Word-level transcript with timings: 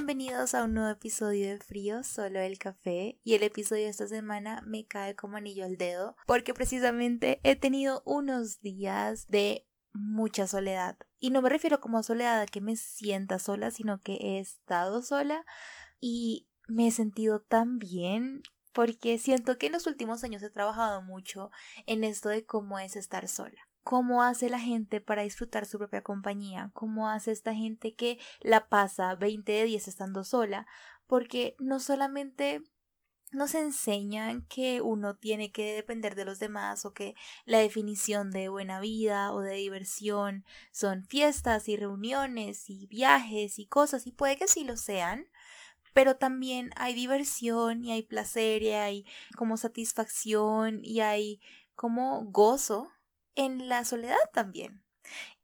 Bienvenidos 0.00 0.54
a 0.54 0.64
un 0.64 0.72
nuevo 0.72 0.88
episodio 0.88 1.50
de 1.50 1.58
Frío, 1.58 2.02
solo 2.04 2.40
el 2.40 2.58
café. 2.58 3.20
Y 3.22 3.34
el 3.34 3.42
episodio 3.42 3.84
de 3.84 3.90
esta 3.90 4.08
semana 4.08 4.62
me 4.66 4.86
cae 4.86 5.14
como 5.14 5.36
anillo 5.36 5.66
al 5.66 5.76
dedo 5.76 6.16
porque 6.26 6.54
precisamente 6.54 7.38
he 7.42 7.54
tenido 7.54 8.02
unos 8.06 8.62
días 8.62 9.26
de 9.28 9.68
mucha 9.92 10.46
soledad. 10.46 10.96
Y 11.18 11.28
no 11.28 11.42
me 11.42 11.50
refiero 11.50 11.82
como 11.82 11.98
a 11.98 12.02
soledad 12.02 12.40
a 12.40 12.46
que 12.46 12.62
me 12.62 12.76
sienta 12.76 13.38
sola, 13.38 13.70
sino 13.70 14.00
que 14.00 14.14
he 14.14 14.38
estado 14.40 15.02
sola 15.02 15.44
y 16.00 16.48
me 16.66 16.86
he 16.86 16.92
sentido 16.92 17.42
tan 17.42 17.78
bien 17.78 18.42
porque 18.72 19.18
siento 19.18 19.58
que 19.58 19.66
en 19.66 19.72
los 19.72 19.86
últimos 19.86 20.24
años 20.24 20.42
he 20.42 20.48
trabajado 20.48 21.02
mucho 21.02 21.50
en 21.84 22.04
esto 22.04 22.30
de 22.30 22.46
cómo 22.46 22.78
es 22.78 22.96
estar 22.96 23.28
sola 23.28 23.69
cómo 23.90 24.22
hace 24.22 24.48
la 24.48 24.60
gente 24.60 25.00
para 25.00 25.22
disfrutar 25.22 25.66
su 25.66 25.76
propia 25.76 26.04
compañía, 26.04 26.70
cómo 26.74 27.08
hace 27.08 27.32
esta 27.32 27.56
gente 27.56 27.96
que 27.96 28.20
la 28.38 28.68
pasa 28.68 29.16
20 29.16 29.50
de 29.50 29.64
10 29.64 29.88
estando 29.88 30.22
sola, 30.22 30.68
porque 31.08 31.56
no 31.58 31.80
solamente 31.80 32.62
nos 33.32 33.56
enseñan 33.56 34.46
que 34.46 34.80
uno 34.80 35.16
tiene 35.16 35.50
que 35.50 35.74
depender 35.74 36.14
de 36.14 36.24
los 36.24 36.38
demás 36.38 36.84
o 36.84 36.92
que 36.92 37.16
la 37.46 37.58
definición 37.58 38.30
de 38.30 38.48
buena 38.48 38.78
vida 38.78 39.32
o 39.32 39.40
de 39.40 39.56
diversión 39.56 40.44
son 40.70 41.04
fiestas 41.06 41.68
y 41.68 41.76
reuniones 41.76 42.70
y 42.70 42.86
viajes 42.86 43.58
y 43.58 43.66
cosas 43.66 44.06
y 44.06 44.12
puede 44.12 44.36
que 44.36 44.46
sí 44.46 44.62
lo 44.62 44.76
sean, 44.76 45.26
pero 45.94 46.14
también 46.14 46.70
hay 46.76 46.94
diversión 46.94 47.84
y 47.84 47.90
hay 47.90 48.04
placer 48.04 48.62
y 48.62 48.70
hay 48.70 49.04
como 49.36 49.56
satisfacción 49.56 50.78
y 50.84 51.00
hay 51.00 51.40
como 51.74 52.24
gozo 52.26 52.88
en 53.40 53.68
la 53.68 53.84
soledad 53.86 54.18
también. 54.34 54.84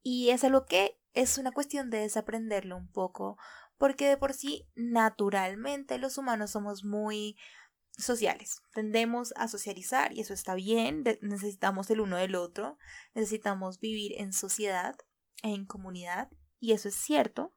Y 0.02 0.28
es 0.28 0.44
algo 0.44 0.66
que 0.66 1.00
es 1.14 1.38
una 1.38 1.50
cuestión 1.50 1.88
de 1.88 1.98
desaprenderlo 2.00 2.76
un 2.76 2.92
poco, 2.92 3.38
porque 3.78 4.06
de 4.06 4.18
por 4.18 4.34
sí 4.34 4.68
naturalmente 4.74 5.98
los 5.98 6.18
humanos 6.18 6.50
somos 6.50 6.84
muy 6.84 7.36
sociales. 7.96 8.60
Tendemos 8.74 9.32
a 9.36 9.48
socializar 9.48 10.12
y 10.12 10.20
eso 10.20 10.34
está 10.34 10.54
bien, 10.54 11.04
necesitamos 11.22 11.88
el 11.90 12.00
uno 12.00 12.18
del 12.18 12.34
otro, 12.34 12.76
necesitamos 13.14 13.80
vivir 13.80 14.12
en 14.20 14.34
sociedad, 14.34 14.94
en 15.42 15.64
comunidad 15.64 16.28
y 16.60 16.72
eso 16.72 16.88
es 16.88 16.96
cierto. 16.96 17.54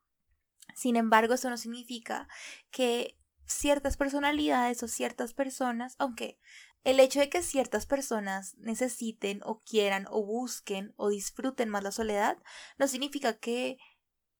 Sin 0.74 0.96
embargo, 0.96 1.34
eso 1.34 1.50
no 1.50 1.58
significa 1.58 2.30
que 2.72 3.18
ciertas 3.46 3.98
personalidades 3.98 4.82
o 4.84 4.88
ciertas 4.88 5.34
personas, 5.34 5.96
aunque 5.98 6.40
el 6.84 7.00
hecho 7.00 7.20
de 7.20 7.30
que 7.30 7.42
ciertas 7.42 7.86
personas 7.86 8.56
necesiten 8.58 9.42
o 9.44 9.62
quieran 9.64 10.08
o 10.10 10.26
busquen 10.26 10.94
o 10.98 11.10
disfruten 11.10 11.70
más 11.70 11.84
la 11.84 11.92
soledad 11.92 12.38
no 12.78 12.88
significa 12.88 13.38
que 13.38 13.78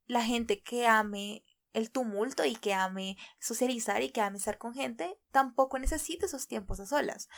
la 0.06 0.24
gente 0.24 0.62
que 0.62 0.88
ame 0.88 1.44
el 1.74 1.92
tumulto 1.92 2.46
y 2.46 2.56
que 2.56 2.74
ame 2.74 3.18
socializar 3.40 4.02
y 4.02 4.10
que 4.10 4.22
ame 4.22 4.38
estar 4.38 4.58
con 4.58 4.74
gente 4.74 5.20
tampoco 5.32 5.78
necesite 5.80 6.26
esos 6.26 6.48
tiempos 6.48 6.80
a 6.80 6.86
solas. 6.86 7.30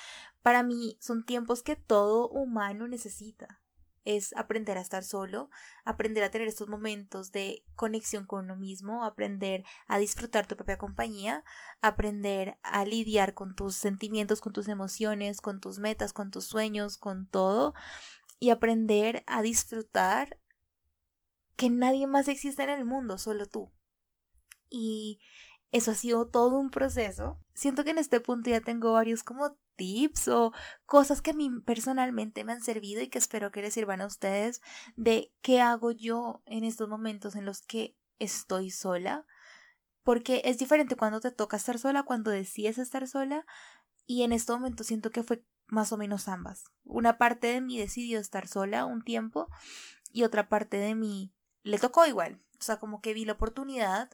Para 0.41 0.63
mí 0.63 0.97
son 1.01 1.25
tiempos 1.25 1.63
que 1.63 1.75
todo 1.75 2.29
humano 2.29 2.87
necesita 2.87 3.60
es 4.03 4.33
aprender 4.35 4.77
a 4.77 4.81
estar 4.81 5.03
solo, 5.03 5.49
aprender 5.85 6.23
a 6.23 6.31
tener 6.31 6.47
estos 6.47 6.67
momentos 6.67 7.31
de 7.31 7.63
conexión 7.75 8.25
con 8.25 8.45
uno 8.45 8.55
mismo, 8.55 9.03
aprender 9.03 9.63
a 9.87 9.97
disfrutar 9.99 10.47
tu 10.47 10.55
propia 10.55 10.77
compañía, 10.77 11.43
aprender 11.81 12.57
a 12.63 12.85
lidiar 12.85 13.33
con 13.33 13.55
tus 13.55 13.75
sentimientos, 13.75 14.41
con 14.41 14.53
tus 14.53 14.67
emociones, 14.67 15.41
con 15.41 15.59
tus 15.59 15.79
metas, 15.79 16.13
con 16.13 16.31
tus 16.31 16.45
sueños, 16.45 16.97
con 16.97 17.27
todo 17.27 17.73
y 18.39 18.49
aprender 18.49 19.23
a 19.27 19.43
disfrutar 19.43 20.39
que 21.55 21.69
nadie 21.69 22.07
más 22.07 22.27
existe 22.27 22.63
en 22.63 22.71
el 22.71 22.85
mundo, 22.85 23.19
solo 23.19 23.45
tú. 23.45 23.71
Y 24.67 25.19
eso 25.71 25.91
ha 25.91 25.95
sido 25.95 26.27
todo 26.27 26.57
un 26.57 26.71
proceso. 26.71 27.39
Siento 27.53 27.83
que 27.83 27.91
en 27.91 27.99
este 27.99 28.19
punto 28.19 28.49
ya 28.49 28.61
tengo 28.61 28.93
varios 28.93 29.21
como 29.21 29.57
o 30.27 30.53
cosas 30.85 31.21
que 31.21 31.31
a 31.31 31.33
mí 31.33 31.49
personalmente 31.65 32.43
me 32.43 32.53
han 32.53 32.61
servido 32.61 33.01
y 33.01 33.07
que 33.07 33.17
espero 33.17 33.51
que 33.51 33.61
les 33.61 33.73
sirvan 33.73 34.01
a 34.01 34.07
ustedes 34.07 34.61
de 34.95 35.33
qué 35.41 35.61
hago 35.61 35.91
yo 35.91 36.41
en 36.45 36.63
estos 36.63 36.87
momentos 36.89 37.35
en 37.35 37.45
los 37.45 37.61
que 37.61 37.97
estoy 38.19 38.71
sola. 38.71 39.25
Porque 40.03 40.41
es 40.45 40.57
diferente 40.57 40.95
cuando 40.95 41.19
te 41.19 41.31
toca 41.31 41.57
estar 41.57 41.77
sola, 41.77 42.03
cuando 42.03 42.31
decides 42.31 42.77
estar 42.77 43.07
sola. 43.07 43.45
Y 44.05 44.23
en 44.23 44.31
este 44.31 44.51
momento 44.51 44.83
siento 44.83 45.11
que 45.11 45.23
fue 45.23 45.45
más 45.67 45.91
o 45.91 45.97
menos 45.97 46.27
ambas. 46.27 46.65
Una 46.83 47.17
parte 47.17 47.47
de 47.47 47.61
mí 47.61 47.77
decidió 47.77 48.19
estar 48.19 48.47
sola 48.47 48.85
un 48.85 49.03
tiempo 49.03 49.47
y 50.11 50.23
otra 50.23 50.49
parte 50.49 50.77
de 50.77 50.95
mí 50.95 51.33
le 51.63 51.79
tocó 51.79 52.05
igual. 52.05 52.41
O 52.59 52.63
sea, 52.63 52.77
como 52.77 53.01
que 53.01 53.13
vi 53.13 53.25
la 53.25 53.33
oportunidad 53.33 54.09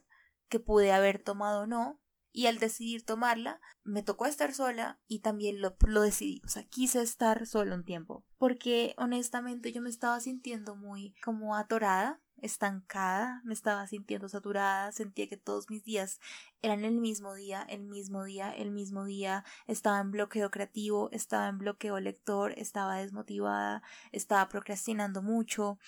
que 0.50 0.60
pude 0.60 0.92
haber 0.92 1.22
tomado 1.22 1.62
o 1.62 1.68
no, 1.68 2.00
y 2.32 2.48
al 2.48 2.60
decidir 2.60 3.04
tomarla, 3.06 3.60
me 3.84 4.04
tocó 4.04 4.26
estar 4.26 4.54
sola 4.54 5.00
y 5.08 5.20
también 5.20 5.62
lo, 5.62 5.76
lo, 5.88 6.02
decidí, 6.02 6.42
o 6.46 6.50
sea, 6.50 6.64
quise 6.64 7.02
estar 7.02 7.46
sola 7.46 7.76
un 7.76 7.84
tiempo, 7.84 8.26
porque 8.38 8.94
honestamente 8.98 9.72
yo 9.72 9.82
me 9.82 9.90
estaba 9.90 10.20
sintiendo 10.20 10.76
muy 10.76 11.16
como 11.24 11.56
atorada, 11.56 12.22
estancada, 12.42 13.42
me 13.44 13.54
estaba 13.54 13.88
sintiendo 13.88 14.30
saturada, 14.30 14.92
sentía 14.92 15.28
que 15.28 15.38
todos 15.38 15.70
mis 15.70 15.84
días 15.84 16.20
eran 16.62 16.86
el 16.86 17.00
mismo 17.00 17.34
día, 17.34 17.64
el 17.68 17.84
mismo 17.84 18.24
día, 18.24 18.52
el 18.52 18.72
mismo 18.72 19.06
día, 19.06 19.44
estaba 19.66 20.00
en 20.00 20.12
bloqueo 20.12 20.52
creativo, 20.52 21.10
estaba 21.12 21.48
en 21.48 21.58
bloqueo 21.58 22.00
lector, 22.00 22.54
estaba 22.58 22.98
desmotivada, 22.98 23.82
estaba 24.12 24.48
procrastinando 24.50 25.22
mucho, 25.22 25.80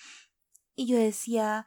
y 0.74 0.86
yo 0.86 0.96
decía, 0.96 1.66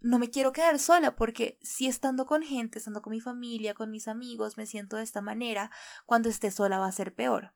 no 0.00 0.18
me 0.18 0.30
quiero 0.30 0.52
quedar 0.52 0.78
sola 0.78 1.16
porque 1.16 1.58
si 1.62 1.86
estando 1.86 2.26
con 2.26 2.42
gente, 2.42 2.78
estando 2.78 3.02
con 3.02 3.12
mi 3.12 3.20
familia, 3.20 3.74
con 3.74 3.90
mis 3.90 4.08
amigos, 4.08 4.56
me 4.56 4.66
siento 4.66 4.96
de 4.96 5.02
esta 5.02 5.20
manera, 5.20 5.70
cuando 6.04 6.28
esté 6.28 6.50
sola 6.50 6.78
va 6.78 6.86
a 6.86 6.92
ser 6.92 7.14
peor. 7.14 7.54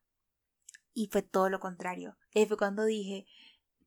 Y 0.93 1.09
fue 1.13 1.23
todo 1.23 1.49
lo 1.49 1.61
contrario. 1.61 2.17
Y 2.35 2.47
fue 2.47 2.57
cuando 2.57 2.85
dije, 2.85 3.27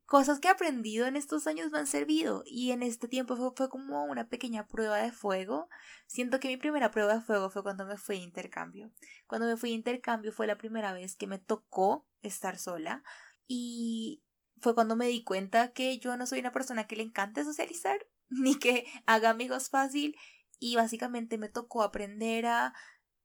cosas 0.05 0.39
que 0.39 0.47
he 0.47 0.51
aprendido 0.51 1.07
en 1.07 1.15
estos 1.15 1.47
años 1.47 1.71
me 1.71 1.79
han 1.79 1.87
servido 1.87 2.43
y 2.45 2.71
en 2.71 2.83
este 2.83 3.07
tiempo 3.07 3.35
fue, 3.35 3.69
como 3.69 4.05
una 4.05 4.29
pequeña 4.29 4.67
prueba 4.67 4.97
de 4.97 5.11
fuego. 5.11 5.69
Siento 6.07 6.39
que 6.39 6.47
mi 6.47 6.57
primera 6.57 6.91
prueba 6.91 7.15
de 7.15 7.21
fuego 7.21 7.49
fue 7.49 7.63
cuando 7.63 7.85
me 7.85 7.97
fui 7.97 8.17
a 8.17 8.23
intercambio. 8.23 8.91
Cuando 9.27 9.47
me 9.47 9.57
fui 9.57 9.71
a 9.71 9.75
intercambio 9.75 10.31
fue 10.31 10.47
la 10.47 10.57
primera 10.57 10.93
vez 10.93 11.15
que 11.15 11.27
me 11.27 11.39
tocó 11.39 12.07
estar 12.21 12.57
sola 12.57 13.03
y 13.47 14.23
fue 14.59 14.75
cuando 14.75 14.95
me 14.95 15.07
di 15.07 15.23
cuenta 15.23 15.73
que 15.73 15.97
yo 15.99 16.15
no 16.15 16.25
soy 16.25 16.39
una 16.39 16.51
persona 16.53 16.87
que 16.87 16.95
le 16.95 17.03
encante 17.03 17.43
socializar 17.43 18.05
ni 18.29 18.56
que 18.56 18.85
haga 19.06 19.29
amigos 19.29 19.69
fácil 19.69 20.16
y 20.59 20.75
básicamente 20.75 21.38
me 21.38 21.50
tocó 21.50 21.84
aprender 21.84 22.45
a 22.45 22.73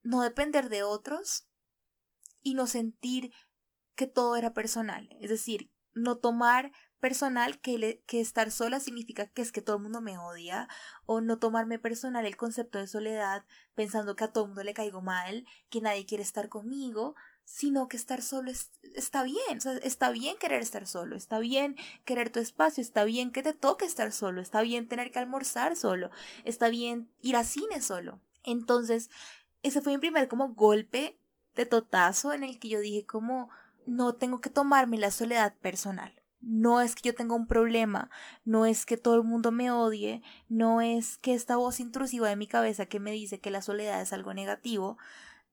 no 0.02 0.22
depender 0.22 0.68
de 0.68 0.82
otros 0.82 1.48
y 2.42 2.54
no 2.54 2.66
sentir 2.66 3.32
que 3.94 4.06
todo 4.06 4.36
era 4.36 4.54
personal, 4.54 5.08
es 5.20 5.30
decir, 5.30 5.70
no 5.94 6.18
tomar 6.18 6.72
personal 7.00 7.60
que, 7.60 8.02
que 8.06 8.20
estar 8.20 8.50
sola 8.50 8.80
significa 8.80 9.26
que 9.26 9.42
es 9.42 9.52
que 9.52 9.62
todo 9.62 9.76
el 9.76 9.82
mundo 9.82 10.00
me 10.00 10.18
odia 10.18 10.68
o 11.06 11.20
no 11.20 11.38
tomarme 11.38 11.78
personal 11.78 12.26
el 12.26 12.36
concepto 12.36 12.78
de 12.78 12.86
soledad 12.86 13.44
pensando 13.74 14.16
que 14.16 14.24
a 14.24 14.32
todo 14.32 14.44
el 14.44 14.48
mundo 14.48 14.64
le 14.64 14.74
caigo 14.74 15.00
mal, 15.00 15.44
que 15.70 15.80
nadie 15.80 16.06
quiere 16.06 16.22
estar 16.22 16.48
conmigo, 16.48 17.14
sino 17.50 17.88
que 17.88 17.96
estar 17.96 18.20
solo 18.20 18.52
está 18.94 19.22
bien, 19.22 19.58
está 19.82 20.10
bien 20.10 20.36
querer 20.38 20.60
estar 20.60 20.86
solo, 20.86 21.16
está 21.16 21.38
bien 21.38 21.76
querer 22.04 22.30
tu 22.30 22.40
espacio, 22.40 22.82
está 22.82 23.04
bien 23.04 23.32
que 23.32 23.42
te 23.42 23.54
toque 23.54 23.86
estar 23.86 24.12
solo, 24.12 24.42
está 24.42 24.60
bien 24.60 24.86
tener 24.86 25.10
que 25.10 25.18
almorzar 25.18 25.74
solo, 25.74 26.10
está 26.44 26.68
bien 26.68 27.10
ir 27.22 27.36
a 27.36 27.44
cine 27.44 27.80
solo. 27.80 28.20
Entonces, 28.44 29.08
ese 29.62 29.80
fue 29.80 29.94
mi 29.94 29.98
primer 29.98 30.28
como 30.28 30.54
golpe 30.54 31.18
de 31.54 31.64
totazo 31.64 32.34
en 32.34 32.44
el 32.44 32.58
que 32.58 32.68
yo 32.68 32.80
dije 32.80 33.06
como 33.06 33.48
no 33.86 34.14
tengo 34.14 34.42
que 34.42 34.50
tomarme 34.50 34.98
la 34.98 35.10
soledad 35.10 35.56
personal. 35.56 36.12
No 36.40 36.82
es 36.82 36.94
que 36.94 37.08
yo 37.08 37.14
tenga 37.14 37.34
un 37.34 37.46
problema, 37.46 38.10
no 38.44 38.66
es 38.66 38.84
que 38.84 38.98
todo 38.98 39.14
el 39.16 39.24
mundo 39.24 39.52
me 39.52 39.72
odie, 39.72 40.22
no 40.48 40.82
es 40.82 41.16
que 41.16 41.34
esta 41.34 41.56
voz 41.56 41.80
intrusiva 41.80 42.28
de 42.28 42.36
mi 42.36 42.46
cabeza 42.46 42.86
que 42.86 43.00
me 43.00 43.10
dice 43.10 43.40
que 43.40 43.50
la 43.50 43.62
soledad 43.62 44.00
es 44.02 44.12
algo 44.12 44.34
negativo, 44.34 44.98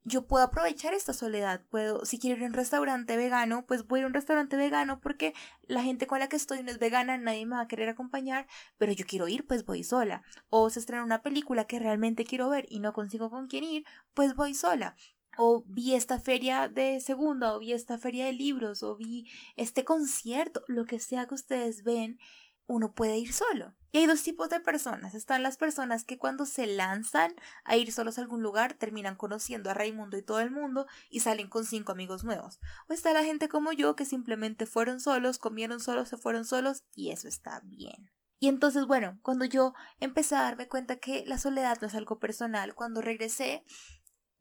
yo 0.06 0.28
puedo 0.28 0.44
aprovechar 0.46 0.94
esta 0.94 1.14
soledad. 1.14 1.62
Puedo, 1.70 2.06
si 2.06 2.20
quiero 2.20 2.38
ir 2.38 2.44
a 2.44 2.48
un 2.48 2.54
restaurante 2.54 3.18
vegano, 3.18 3.66
pues 3.66 3.88
voy 3.88 4.02
a 4.02 4.08
un 4.08 4.14
restaurante 4.14 4.56
vegano 4.56 5.02
porque 5.02 5.34
la 5.64 5.82
gente 5.84 6.08
con 6.08 6.20
la 6.20 6.30
que 6.30 6.36
estoy 6.36 6.62
no 6.64 6.72
es 6.72 6.80
vegana, 6.80 7.18
nadie 7.18 7.46
me 7.46 7.56
va 7.56 7.64
a 7.64 7.68
querer 7.68 7.90
acompañar, 7.90 8.48
pero 8.78 8.92
yo 8.94 9.06
quiero 9.06 9.28
ir, 9.28 9.46
pues 9.48 9.66
voy 9.66 9.84
sola. 9.84 10.22
O 10.50 10.70
se 10.70 10.80
estrena 10.80 11.04
una 11.04 11.24
película 11.24 11.66
que 11.66 11.80
realmente 11.80 12.24
quiero 12.24 12.50
ver 12.50 12.66
y 12.70 12.80
no 12.80 12.94
consigo 12.94 13.30
con 13.32 13.48
quién 13.48 13.64
ir, 13.64 13.86
pues 14.14 14.36
voy 14.36 14.54
sola. 14.54 14.96
O 15.38 15.66
vi 15.68 15.96
esta 15.96 16.20
feria 16.20 16.70
de 16.70 17.02
segunda, 17.02 17.56
o 17.56 17.60
vi 17.60 17.74
esta 17.74 17.98
feria 17.98 18.26
de 18.26 18.34
libros, 18.34 18.84
o 18.84 18.96
vi 18.96 19.28
este 19.58 19.84
concierto, 19.84 20.64
lo 20.68 20.86
que 20.86 21.00
sea 21.00 21.26
que 21.26 21.34
ustedes 21.34 21.84
ven 21.84 22.20
uno 22.68 22.94
puede 22.94 23.18
ir 23.18 23.34
solo. 23.34 23.74
Y 23.92 24.00
hay 24.00 24.08
dos 24.08 24.24
tipos 24.24 24.50
de 24.50 24.60
personas. 24.60 25.16
Están 25.16 25.42
las 25.42 25.56
personas 25.56 26.04
que 26.04 26.18
cuando 26.18 26.46
se 26.46 26.68
lanzan 26.68 27.34
a 27.64 27.78
ir 27.78 27.94
solos 27.94 28.18
a 28.18 28.22
algún 28.22 28.44
lugar 28.44 28.74
terminan 28.74 29.16
conociendo 29.16 29.70
a 29.70 29.74
Raimundo 29.74 30.18
y 30.18 30.22
todo 30.22 30.42
el 30.42 30.52
mundo 30.52 30.86
y 31.10 31.22
salen 31.22 31.48
con 31.48 31.64
cinco 31.64 31.94
amigos 31.94 32.26
nuevos. 32.26 32.60
O 32.90 32.94
está 32.94 33.14
la 33.14 33.24
gente 33.24 33.48
como 33.48 33.72
yo 33.72 33.96
que 33.96 34.04
simplemente 34.04 34.66
fueron 34.66 35.00
solos, 35.00 35.38
comieron 35.38 35.80
solos, 35.80 36.10
se 36.10 36.18
fueron 36.18 36.44
solos 36.44 36.84
y 36.94 37.12
eso 37.12 37.30
está 37.30 37.62
bien. 37.64 38.12
Y 38.38 38.50
entonces, 38.50 38.86
bueno, 38.86 39.18
cuando 39.22 39.46
yo 39.46 39.74
empecé 40.00 40.36
a 40.36 40.42
darme 40.42 40.68
cuenta 40.68 40.98
que 40.98 41.24
la 41.26 41.38
soledad 41.38 41.78
no 41.80 41.88
es 41.88 41.96
algo 41.96 42.20
personal, 42.20 42.76
cuando 42.76 43.02
regresé, 43.02 43.64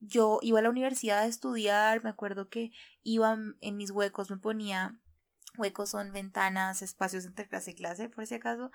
yo 0.00 0.41
iba 0.43 0.59
a 0.59 0.62
la 0.62 0.71
universidad 0.71 1.21
a 1.21 1.26
estudiar, 1.26 2.03
me 2.03 2.11
acuerdo 2.11 2.49
que 2.49 2.73
iba 3.03 3.38
en 3.61 3.76
mis 3.76 3.93
huecos, 3.93 4.31
me 4.31 4.37
ponía 4.37 5.00
huecos 5.56 5.90
son 5.90 6.12
ventanas, 6.12 6.82
espacios 6.82 7.24
entre 7.24 7.48
clase 7.48 7.72
y 7.72 7.74
clase, 7.74 8.08
por 8.08 8.26
si 8.26 8.34
acaso, 8.34 8.70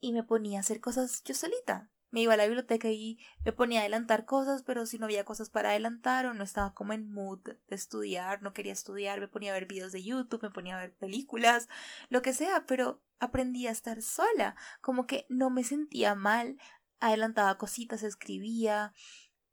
y 0.00 0.12
me 0.12 0.22
ponía 0.22 0.58
a 0.58 0.60
hacer 0.60 0.80
cosas 0.80 1.22
yo 1.24 1.34
solita. 1.34 1.90
Me 2.10 2.20
iba 2.20 2.34
a 2.34 2.36
la 2.36 2.46
biblioteca 2.46 2.90
y 2.90 3.18
me 3.44 3.52
ponía 3.52 3.80
a 3.80 3.82
adelantar 3.82 4.24
cosas, 4.24 4.62
pero 4.62 4.86
si 4.86 4.98
no 4.98 5.06
había 5.06 5.24
cosas 5.24 5.50
para 5.50 5.70
adelantar 5.70 6.26
o 6.26 6.34
no 6.34 6.44
estaba 6.44 6.72
como 6.72 6.92
en 6.92 7.10
mood 7.12 7.40
de 7.40 7.74
estudiar, 7.74 8.40
no 8.40 8.52
quería 8.52 8.72
estudiar, 8.72 9.18
me 9.18 9.26
ponía 9.26 9.50
a 9.50 9.54
ver 9.54 9.66
videos 9.66 9.90
de 9.90 10.04
YouTube, 10.04 10.42
me 10.42 10.50
ponía 10.50 10.76
a 10.76 10.80
ver 10.80 10.94
películas, 10.94 11.68
lo 12.10 12.22
que 12.22 12.32
sea, 12.32 12.66
pero 12.66 13.02
aprendí 13.18 13.66
a 13.66 13.72
estar 13.72 14.00
sola, 14.00 14.54
como 14.80 15.06
que 15.06 15.26
no 15.28 15.50
me 15.50 15.64
sentía 15.64 16.14
mal, 16.14 16.56
adelantaba 17.00 17.58
cositas, 17.58 18.04
escribía, 18.04 18.92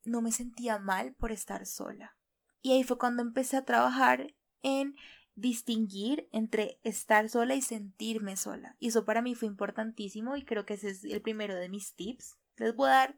no 0.03 0.21
me 0.21 0.31
sentía 0.31 0.77
mal 0.77 1.13
por 1.13 1.31
estar 1.31 1.65
sola. 1.65 2.15
Y 2.62 2.73
ahí 2.73 2.83
fue 2.83 2.97
cuando 2.97 3.23
empecé 3.23 3.57
a 3.57 3.65
trabajar 3.65 4.35
en 4.62 4.95
distinguir 5.36 6.28
entre 6.31 6.80
estar 6.83 7.30
sola 7.30 7.56
y 7.56 7.62
sentirme 7.62 8.38
sola. 8.38 8.75
Y 8.80 8.89
eso 8.89 9.06
para 9.06 9.22
mí 9.22 9.36
fue 9.36 9.48
importantísimo 9.48 10.36
y 10.36 10.44
creo 10.44 10.66
que 10.66 10.75
ese 10.75 10.89
es 10.89 11.04
el 11.04 11.22
primero 11.22 11.56
de 11.56 11.69
mis 11.69 11.94
tips. 11.95 12.38
Les 12.57 12.75
voy 12.75 12.89
a 12.89 12.94
dar 12.94 13.18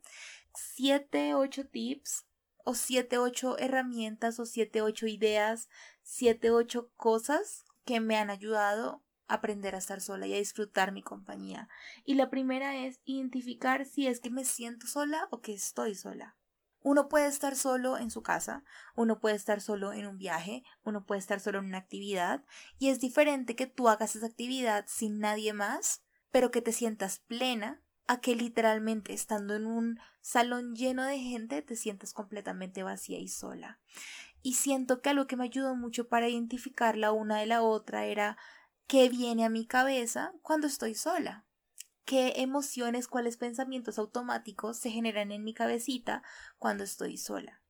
7, 0.56 1.33
8 1.33 1.68
tips 1.68 2.25
o 2.63 2.75
7, 2.75 3.18
8 3.18 3.57
herramientas 3.60 4.39
o 4.39 4.45
7, 4.45 4.81
8 4.81 5.07
ideas, 5.07 5.69
7, 6.04 6.51
8 6.51 6.92
cosas 6.95 7.65
que 7.83 8.00
me 8.00 8.15
han 8.15 8.30
ayudado 8.30 9.04
a 9.27 9.36
aprender 9.36 9.75
a 9.75 9.80
estar 9.80 10.00
sola 10.00 10.27
y 10.27 10.33
a 10.33 10.38
disfrutar 10.38 10.92
mi 10.92 11.01
compañía. 11.01 11.68
Y 12.06 12.13
la 12.13 12.30
primera 12.30 12.77
es 12.77 13.01
identificar 13.06 13.86
si 13.86 14.07
es 14.07 14.19
que 14.19 14.30
me 14.30 14.45
siento 14.45 14.88
sola 14.88 15.27
o 15.31 15.42
que 15.42 15.54
estoy 15.54 15.95
sola. 15.95 16.38
Uno 16.83 17.07
puede 17.07 17.27
estar 17.27 17.56
solo 17.56 17.97
en 17.97 18.12
su 18.12 18.21
casa, 18.21 18.63
uno 18.95 19.19
puede 19.19 19.35
estar 19.35 19.62
solo 19.62 19.94
en 19.94 20.06
un 20.06 20.18
viaje, 20.18 20.63
uno 20.83 21.06
puede 21.06 21.19
estar 21.19 21.39
solo 21.39 21.59
en 21.59 21.65
una 21.65 21.77
actividad, 21.77 22.44
y 22.77 22.89
es 22.89 23.00
diferente 23.00 23.56
que 23.56 23.68
tú 23.68 23.89
hagas 23.89 24.15
esa 24.15 24.27
actividad 24.27 24.85
sin 24.88 25.19
nadie 25.19 25.53
más, 25.53 26.03
pero 26.30 26.51
que 26.51 26.62
te 26.62 26.74
sientas 26.74 27.19
plena, 27.19 27.81
a 28.06 28.19
que 28.19 28.35
literalmente 28.35 29.13
estando 29.13 29.56
en 29.56 29.65
un 29.65 30.00
salón 30.19 30.75
lleno 30.75 31.03
de 31.03 31.19
gente 31.19 31.62
te 31.62 31.77
sientas 31.77 32.13
completamente 32.13 32.83
vacía 32.83 33.18
y 33.18 33.29
sola. 33.29 33.79
Y 34.41 34.56
siento 34.56 35.01
que 35.01 35.09
algo 35.09 35.25
que 35.25 35.38
me 35.38 35.45
ayudó 35.45 35.75
mucho 35.75 36.09
para 36.09 36.27
identificar 36.27 36.97
la 36.97 37.13
una 37.13 37.39
de 37.39 37.45
la 37.45 37.62
otra 37.62 38.06
era 38.06 38.38
qué 38.88 39.07
viene 39.07 39.45
a 39.45 39.50
mi 39.50 39.65
cabeza 39.65 40.33
cuando 40.41 40.68
estoy 40.68 40.95
sola 40.95 41.45
qué 42.05 42.33
emociones, 42.38 43.07
cuáles 43.07 43.38
pensamientos 43.38 43.97
automáticos 43.97 44.77
se 44.77 44.91
generan 44.91 45.31
en 45.31 45.44
mi 45.44 45.53
cabecita 45.53 46.23
cuando 46.57 46.83
estoy 46.83 47.17
sola. 47.17 47.61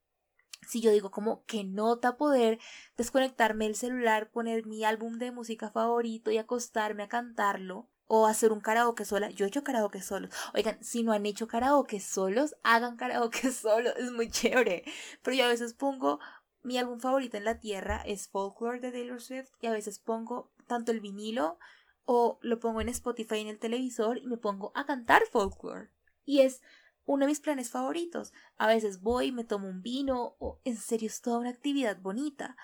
Si 0.67 0.81
yo 0.81 0.91
digo 0.91 1.11
como 1.11 1.43
que 1.45 1.63
nota 1.63 2.15
poder 2.15 2.59
desconectarme 2.95 3.65
el 3.65 3.75
celular, 3.75 4.31
poner 4.31 4.65
mi 4.65 4.85
álbum 4.85 5.17
de 5.17 5.31
música 5.31 5.69
favorito 5.69 6.31
y 6.31 6.37
acostarme 6.37 7.03
a 7.03 7.09
cantarlo, 7.09 7.89
o 8.07 8.27
hacer 8.27 8.51
un 8.51 8.61
karaoke 8.61 9.05
sola. 9.05 9.29
Yo 9.31 9.45
he 9.45 9.47
hecho 9.47 9.63
karaoke 9.63 10.01
solos. 10.01 10.29
Oigan, 10.53 10.83
si 10.83 11.03
no 11.03 11.13
han 11.13 11.25
hecho 11.25 11.47
karaoke 11.47 11.99
solos, 11.99 12.55
hagan 12.61 12.95
karaoke 12.95 13.51
solos. 13.51 13.93
Es 13.97 14.11
muy 14.11 14.29
chévere. 14.29 14.83
Pero 15.21 15.35
yo 15.35 15.45
a 15.45 15.49
veces 15.49 15.73
pongo 15.73 16.19
mi 16.61 16.77
álbum 16.77 16.99
favorito 16.99 17.37
en 17.37 17.45
la 17.45 17.59
tierra, 17.59 18.01
es 18.05 18.29
Folklore 18.29 18.79
de 18.79 18.91
Taylor 18.91 19.21
Swift, 19.21 19.49
y 19.59 19.67
a 19.67 19.71
veces 19.71 19.99
pongo 19.99 20.51
tanto 20.67 20.91
el 20.91 21.01
vinilo 21.01 21.57
o 22.05 22.39
lo 22.41 22.59
pongo 22.59 22.81
en 22.81 22.89
Spotify 22.89 23.39
en 23.39 23.47
el 23.47 23.59
televisor 23.59 24.17
y 24.17 24.27
me 24.27 24.37
pongo 24.37 24.71
a 24.75 24.85
cantar 24.85 25.23
folklore. 25.31 25.89
Y 26.25 26.41
es 26.41 26.61
uno 27.05 27.25
de 27.25 27.31
mis 27.31 27.39
planes 27.39 27.69
favoritos. 27.69 28.33
A 28.57 28.67
veces 28.67 29.01
voy, 29.01 29.31
me 29.31 29.43
tomo 29.43 29.67
un 29.67 29.81
vino 29.81 30.35
o 30.39 30.59
en 30.63 30.77
serio 30.77 31.07
es 31.07 31.21
toda 31.21 31.39
una 31.39 31.49
actividad 31.49 31.99
bonita. 31.99 32.55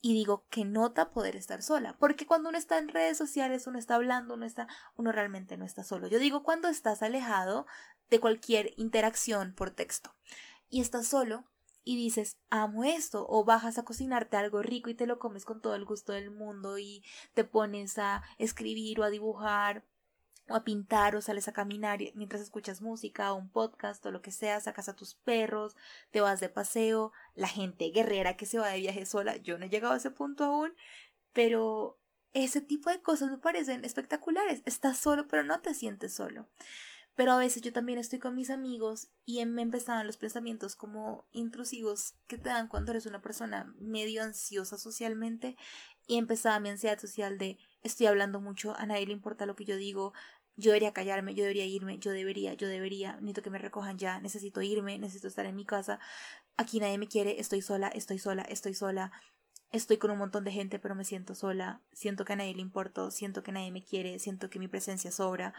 Y 0.00 0.14
digo 0.14 0.46
que 0.48 0.64
nota 0.64 1.10
poder 1.10 1.34
estar 1.34 1.60
sola, 1.60 1.96
porque 1.98 2.24
cuando 2.24 2.50
uno 2.50 2.58
está 2.58 2.78
en 2.78 2.88
redes 2.88 3.18
sociales, 3.18 3.66
uno 3.66 3.80
está 3.80 3.96
hablando, 3.96 4.34
uno 4.34 4.46
está, 4.46 4.68
uno 4.94 5.10
realmente 5.10 5.56
no 5.56 5.64
está 5.64 5.82
solo. 5.82 6.06
Yo 6.06 6.20
digo 6.20 6.44
cuando 6.44 6.68
estás 6.68 7.02
alejado 7.02 7.66
de 8.08 8.20
cualquier 8.20 8.74
interacción 8.76 9.54
por 9.54 9.72
texto 9.72 10.14
y 10.68 10.82
estás 10.82 11.08
solo, 11.08 11.46
y 11.84 11.96
dices, 11.96 12.36
amo 12.50 12.84
esto, 12.84 13.26
o 13.28 13.44
bajas 13.44 13.78
a 13.78 13.84
cocinarte 13.84 14.36
algo 14.36 14.62
rico 14.62 14.90
y 14.90 14.94
te 14.94 15.06
lo 15.06 15.18
comes 15.18 15.44
con 15.44 15.60
todo 15.60 15.74
el 15.74 15.84
gusto 15.84 16.12
del 16.12 16.30
mundo 16.30 16.78
y 16.78 17.02
te 17.34 17.44
pones 17.44 17.98
a 17.98 18.22
escribir 18.38 19.00
o 19.00 19.04
a 19.04 19.10
dibujar 19.10 19.84
o 20.48 20.54
a 20.54 20.64
pintar 20.64 21.14
o 21.16 21.20
sales 21.20 21.48
a 21.48 21.52
caminar 21.52 22.00
mientras 22.14 22.42
escuchas 22.42 22.80
música 22.80 23.32
o 23.32 23.36
un 23.36 23.50
podcast 23.50 24.04
o 24.06 24.10
lo 24.10 24.22
que 24.22 24.30
sea, 24.30 24.60
sacas 24.60 24.88
a 24.88 24.96
tus 24.96 25.14
perros, 25.14 25.76
te 26.10 26.20
vas 26.20 26.40
de 26.40 26.48
paseo, 26.48 27.12
la 27.34 27.48
gente 27.48 27.90
guerrera 27.90 28.36
que 28.36 28.46
se 28.46 28.58
va 28.58 28.68
de 28.68 28.80
viaje 28.80 29.06
sola, 29.06 29.36
yo 29.36 29.58
no 29.58 29.66
he 29.66 29.68
llegado 29.70 29.94
a 29.94 29.98
ese 29.98 30.10
punto 30.10 30.44
aún, 30.44 30.74
pero 31.32 31.98
ese 32.34 32.60
tipo 32.60 32.90
de 32.90 33.00
cosas 33.02 33.30
me 33.30 33.38
parecen 33.38 33.84
espectaculares. 33.84 34.62
Estás 34.64 34.98
solo 34.98 35.28
pero 35.28 35.44
no 35.44 35.60
te 35.60 35.74
sientes 35.74 36.14
solo. 36.14 36.46
Pero 37.18 37.32
a 37.32 37.36
veces 37.36 37.62
yo 37.62 37.72
también 37.72 37.98
estoy 37.98 38.20
con 38.20 38.36
mis 38.36 38.48
amigos 38.48 39.08
y 39.24 39.44
me 39.44 39.62
empezaban 39.62 40.06
los 40.06 40.16
pensamientos 40.16 40.76
como 40.76 41.26
intrusivos 41.32 42.14
que 42.28 42.38
te 42.38 42.48
dan 42.48 42.68
cuando 42.68 42.92
eres 42.92 43.06
una 43.06 43.20
persona 43.20 43.74
medio 43.80 44.22
ansiosa 44.22 44.78
socialmente 44.78 45.56
y 46.06 46.16
empezaba 46.16 46.60
mi 46.60 46.68
ansiedad 46.68 46.96
social 46.96 47.36
de 47.36 47.58
estoy 47.82 48.06
hablando 48.06 48.40
mucho, 48.40 48.76
a 48.78 48.86
nadie 48.86 49.04
le 49.04 49.14
importa 49.14 49.46
lo 49.46 49.56
que 49.56 49.64
yo 49.64 49.76
digo, 49.76 50.12
yo 50.54 50.70
debería 50.70 50.92
callarme, 50.92 51.34
yo 51.34 51.42
debería 51.42 51.66
irme, 51.66 51.98
yo 51.98 52.12
debería, 52.12 52.54
yo 52.54 52.68
debería, 52.68 53.14
necesito 53.14 53.42
que 53.42 53.50
me 53.50 53.58
recojan 53.58 53.98
ya, 53.98 54.20
necesito 54.20 54.62
irme, 54.62 54.96
necesito 55.00 55.26
estar 55.26 55.46
en 55.46 55.56
mi 55.56 55.64
casa, 55.64 55.98
aquí 56.56 56.78
nadie 56.78 56.98
me 56.98 57.08
quiere, 57.08 57.40
estoy 57.40 57.62
sola, 57.62 57.88
estoy 57.88 58.20
sola, 58.20 58.42
estoy 58.42 58.74
sola, 58.74 59.10
estoy 59.72 59.96
con 59.96 60.12
un 60.12 60.18
montón 60.18 60.44
de 60.44 60.52
gente 60.52 60.78
pero 60.78 60.94
me 60.94 61.04
siento 61.04 61.34
sola, 61.34 61.82
siento 61.92 62.24
que 62.24 62.34
a 62.34 62.36
nadie 62.36 62.54
le 62.54 62.62
importo, 62.62 63.10
siento 63.10 63.42
que 63.42 63.50
nadie 63.50 63.72
me 63.72 63.82
quiere, 63.82 64.20
siento 64.20 64.50
que 64.50 64.60
mi 64.60 64.68
presencia 64.68 65.10
sobra, 65.10 65.52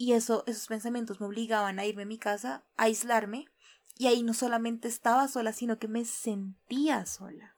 y 0.00 0.14
eso, 0.14 0.44
esos 0.46 0.66
pensamientos 0.68 1.20
me 1.20 1.26
obligaban 1.26 1.78
a 1.78 1.84
irme 1.84 2.04
a 2.04 2.06
mi 2.06 2.16
casa, 2.16 2.64
a 2.78 2.84
aislarme, 2.84 3.44
y 3.98 4.06
ahí 4.06 4.22
no 4.22 4.32
solamente 4.32 4.88
estaba 4.88 5.28
sola, 5.28 5.52
sino 5.52 5.78
que 5.78 5.88
me 5.88 6.06
sentía 6.06 7.04
sola. 7.04 7.54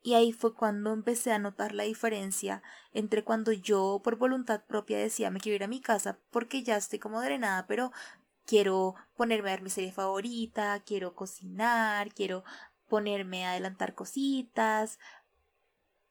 Y 0.00 0.14
ahí 0.14 0.32
fue 0.32 0.54
cuando 0.54 0.92
empecé 0.92 1.32
a 1.32 1.40
notar 1.40 1.74
la 1.74 1.82
diferencia 1.82 2.62
entre 2.92 3.24
cuando 3.24 3.50
yo 3.50 4.00
por 4.04 4.14
voluntad 4.14 4.62
propia 4.64 4.96
decía 4.96 5.28
me 5.32 5.40
quiero 5.40 5.56
ir 5.56 5.64
a 5.64 5.66
mi 5.66 5.80
casa 5.80 6.20
porque 6.30 6.62
ya 6.62 6.76
estoy 6.76 7.00
como 7.00 7.20
drenada, 7.20 7.66
pero 7.66 7.90
quiero 8.46 8.94
ponerme 9.16 9.50
a 9.50 9.54
ver 9.54 9.62
mi 9.62 9.70
serie 9.70 9.90
favorita, 9.90 10.84
quiero 10.86 11.16
cocinar, 11.16 12.14
quiero 12.14 12.44
ponerme 12.86 13.44
a 13.44 13.50
adelantar 13.50 13.96
cositas, 13.96 15.00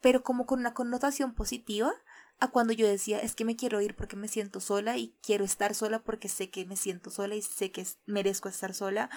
pero 0.01 0.21
como 0.21 0.45
con 0.45 0.59
una 0.59 0.73
connotación 0.73 1.33
positiva 1.33 1.93
a 2.39 2.49
cuando 2.49 2.73
yo 2.73 2.87
decía 2.87 3.19
es 3.19 3.35
que 3.35 3.45
me 3.45 3.55
quiero 3.55 3.81
ir 3.81 3.95
porque 3.95 4.15
me 4.15 4.27
siento 4.27 4.59
sola 4.59 4.97
y 4.97 5.15
quiero 5.21 5.43
estar 5.43 5.73
sola 5.73 5.99
porque 5.99 6.29
sé 6.29 6.49
que 6.49 6.65
me 6.65 6.75
siento 6.75 7.09
sola 7.09 7.35
y 7.35 7.41
sé 7.41 7.71
que 7.71 7.85
merezco 8.05 8.49
estar 8.49 8.73
sola 8.73 9.09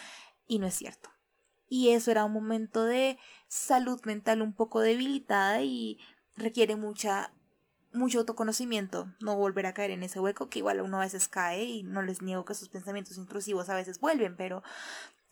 y 0.47 0.59
no 0.59 0.67
es 0.67 0.75
cierto. 0.75 1.11
Y 1.69 1.91
eso 1.91 2.11
era 2.11 2.25
un 2.25 2.33
momento 2.33 2.85
de 2.85 3.19
salud 3.49 4.01
mental 4.05 4.43
un 4.43 4.53
poco 4.53 4.81
debilitada 4.81 5.63
y 5.63 5.99
requiere 6.37 6.77
mucha 6.77 7.33
mucho 7.93 8.21
autoconocimiento, 8.21 9.13
no 9.21 9.37
volver 9.37 9.67
a 9.67 9.75
caer 9.75 9.91
en 9.91 10.05
ese 10.05 10.21
hueco 10.21 10.49
que 10.49 10.61
igual 10.61 10.81
uno 10.81 10.99
a 10.99 11.05
veces 11.05 11.27
cae 11.27 11.65
y 11.65 11.83
no 11.83 12.03
les 12.03 12.23
niego 12.23 12.45
que 12.45 12.55
sus 12.55 12.69
pensamientos 12.69 13.19
intrusivos 13.19 13.69
a 13.69 13.75
veces 13.75 13.99
vuelven, 13.99 14.37
pero 14.37 14.63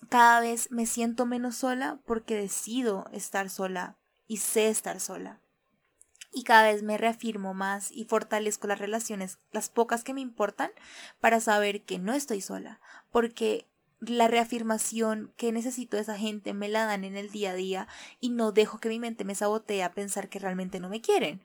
cada 0.09 0.41
vez 0.41 0.71
me 0.73 0.85
siento 0.85 1.25
menos 1.25 1.57
sola 1.57 2.01
porque 2.05 2.35
decido 2.35 3.07
estar 3.13 3.49
sola 3.49 3.97
y 4.27 4.39
sé 4.39 4.69
estar 4.69 4.99
sola 4.99 5.41
y 6.33 6.45
cada 6.45 6.65
vez 6.65 6.83
me 6.83 6.99
reafirmo 6.99 7.55
más 7.55 7.91
y 7.91 8.05
fortalezco 8.05 8.67
las 8.67 8.79
relaciones, 8.79 9.39
las 9.51 9.69
pocas 9.69 10.05
que 10.05 10.15
me 10.15 10.21
importan, 10.21 10.71
para 11.21 11.41
saber 11.41 11.83
que 11.85 11.99
no 11.99 12.13
estoy 12.13 12.41
sola, 12.41 12.81
porque 13.11 13.67
la 14.01 14.29
reafirmación 14.29 15.33
que 15.37 15.51
necesito 15.51 15.97
de 15.97 16.03
esa 16.03 16.17
gente 16.17 16.55
me 16.55 16.69
la 16.69 16.85
dan 16.85 17.05
en 17.05 17.17
el 17.17 17.31
día 17.31 17.51
a 17.51 17.55
día 17.55 17.89
y 18.21 18.31
no 18.31 18.53
dejo 18.53 18.79
que 18.79 18.89
mi 18.89 19.01
mente 19.01 19.25
me 19.25 19.35
sabotee 19.35 19.83
a 19.83 19.93
pensar 19.93 20.29
que 20.29 20.39
realmente 20.39 20.79
no 20.79 20.89
me 20.89 21.01
quieren. 21.01 21.43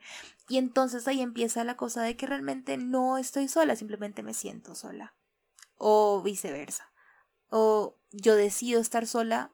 Y 0.47 0.57
entonces 0.57 1.07
ahí 1.07 1.21
empieza 1.21 1.63
la 1.63 1.77
cosa 1.77 2.03
de 2.03 2.15
que 2.15 2.27
realmente 2.27 2.77
no 2.77 3.17
estoy 3.17 3.47
sola, 3.47 3.75
simplemente 3.75 4.21
me 4.21 4.33
siento 4.33 4.75
sola. 4.75 5.15
O 5.77 6.21
viceversa. 6.21 6.91
O 7.49 7.97
yo 8.11 8.35
decido 8.35 8.79
estar 8.79 9.07
sola 9.07 9.51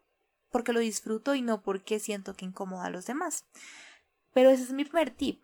porque 0.52 0.74
lo 0.74 0.80
disfruto 0.80 1.36
y 1.36 1.42
no 1.42 1.62
porque 1.62 2.00
siento 2.00 2.34
que 2.34 2.46
incomoda 2.46 2.86
a 2.86 2.90
los 2.90 3.06
demás. 3.06 3.46
Pero 4.40 4.52
ese 4.52 4.64
es 4.64 4.72
mi 4.72 4.86
primer 4.86 5.10
tip. 5.10 5.44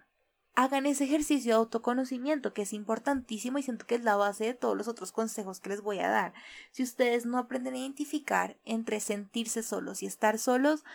Hagan 0.53 0.85
ese 0.85 1.03
ejercicio 1.03 1.51
de 1.51 1.57
autoconocimiento 1.57 2.53
que 2.53 2.61
es 2.61 2.71
importantísimo 2.71 3.57
y 3.57 3.61
siento 3.61 3.85
que 3.85 3.95
es 3.95 4.05
la 4.05 4.15
base 4.15 4.45
de 4.45 4.53
todos 4.53 4.77
los 4.77 4.87
otros 4.87 5.11
consejos 5.11 5.59
que 5.59 5.67
les 5.67 5.81
voy 5.81 5.99
a 5.99 6.07
dar. 6.07 6.33
Si 6.71 6.81
ustedes 6.81 7.25
no 7.25 7.37
aprenden 7.37 7.73
a 7.73 7.79
identificar 7.79 8.57
entre 8.63 9.01
sentirse 9.01 9.63
solos 9.63 10.01
y 10.01 10.05
estar 10.05 10.39
solos, 10.39 10.85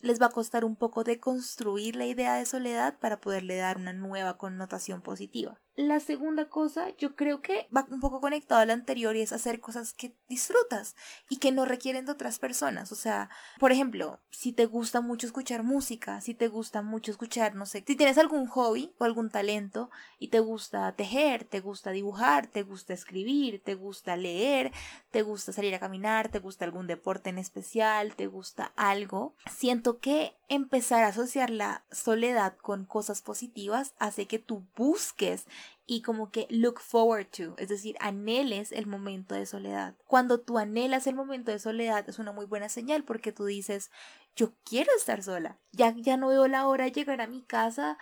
les 0.00 0.20
va 0.20 0.26
a 0.26 0.32
costar 0.32 0.66
un 0.66 0.76
poco 0.76 1.02
de 1.02 1.18
construir 1.18 1.96
la 1.96 2.04
idea 2.04 2.34
de 2.34 2.44
soledad 2.44 2.98
para 2.98 3.22
poderle 3.22 3.56
dar 3.56 3.78
una 3.78 3.94
nueva 3.94 4.36
connotación 4.36 5.00
positiva. 5.00 5.58
La 5.88 6.00
segunda 6.00 6.48
cosa, 6.48 6.90
yo 6.96 7.16
creo 7.16 7.42
que 7.42 7.68
va 7.74 7.86
un 7.90 8.00
poco 8.00 8.20
conectado 8.20 8.60
a 8.60 8.66
lo 8.66 8.72
anterior 8.72 9.16
y 9.16 9.22
es 9.22 9.32
hacer 9.32 9.60
cosas 9.60 9.92
que 9.92 10.14
disfrutas 10.28 10.96
y 11.28 11.38
que 11.38 11.52
no 11.52 11.64
requieren 11.64 12.06
de 12.06 12.12
otras 12.12 12.38
personas. 12.38 12.92
O 12.92 12.94
sea, 12.94 13.30
por 13.58 13.72
ejemplo, 13.72 14.20
si 14.30 14.52
te 14.52 14.66
gusta 14.66 15.00
mucho 15.00 15.26
escuchar 15.26 15.62
música, 15.62 16.20
si 16.20 16.34
te 16.34 16.48
gusta 16.48 16.82
mucho 16.82 17.10
escuchar, 17.10 17.54
no 17.54 17.66
sé, 17.66 17.84
si 17.86 17.96
tienes 17.96 18.18
algún 18.18 18.46
hobby 18.46 18.92
o 18.98 19.04
algún 19.04 19.30
talento 19.30 19.90
y 20.18 20.28
te 20.28 20.40
gusta 20.40 20.92
tejer, 20.92 21.44
te 21.44 21.60
gusta 21.60 21.90
dibujar, 21.90 22.46
te 22.46 22.62
gusta 22.62 22.92
escribir, 22.92 23.62
te 23.62 23.74
gusta 23.74 24.16
leer, 24.16 24.72
te 25.10 25.22
gusta 25.22 25.52
salir 25.52 25.74
a 25.74 25.80
caminar, 25.80 26.28
te 26.28 26.38
gusta 26.38 26.64
algún 26.64 26.86
deporte 26.86 27.30
en 27.30 27.38
especial, 27.38 28.14
te 28.16 28.26
gusta 28.26 28.72
algo, 28.76 29.34
siento 29.50 29.98
que 29.98 30.34
empezar 30.50 31.04
a 31.04 31.08
asociar 31.08 31.48
la 31.48 31.84
soledad 31.92 32.56
con 32.56 32.84
cosas 32.84 33.22
positivas 33.22 33.94
hace 34.00 34.26
que 34.26 34.40
tú 34.40 34.66
busques 34.76 35.46
y 35.86 36.02
como 36.02 36.32
que 36.32 36.48
look 36.50 36.80
forward 36.80 37.26
to, 37.26 37.54
es 37.56 37.68
decir, 37.68 37.96
anheles 38.00 38.72
el 38.72 38.86
momento 38.86 39.36
de 39.36 39.46
soledad. 39.46 39.94
Cuando 40.08 40.40
tú 40.40 40.58
anhelas 40.58 41.06
el 41.06 41.14
momento 41.14 41.52
de 41.52 41.60
soledad 41.60 42.08
es 42.08 42.18
una 42.18 42.32
muy 42.32 42.46
buena 42.46 42.68
señal 42.68 43.04
porque 43.04 43.30
tú 43.30 43.44
dices, 43.44 43.92
yo 44.34 44.52
quiero 44.64 44.90
estar 44.96 45.22
sola, 45.22 45.58
ya, 45.70 45.94
ya 45.96 46.16
no 46.16 46.28
veo 46.28 46.48
la 46.48 46.66
hora 46.66 46.84
de 46.84 46.92
llegar 46.92 47.20
a 47.20 47.28
mi 47.28 47.42
casa 47.42 47.96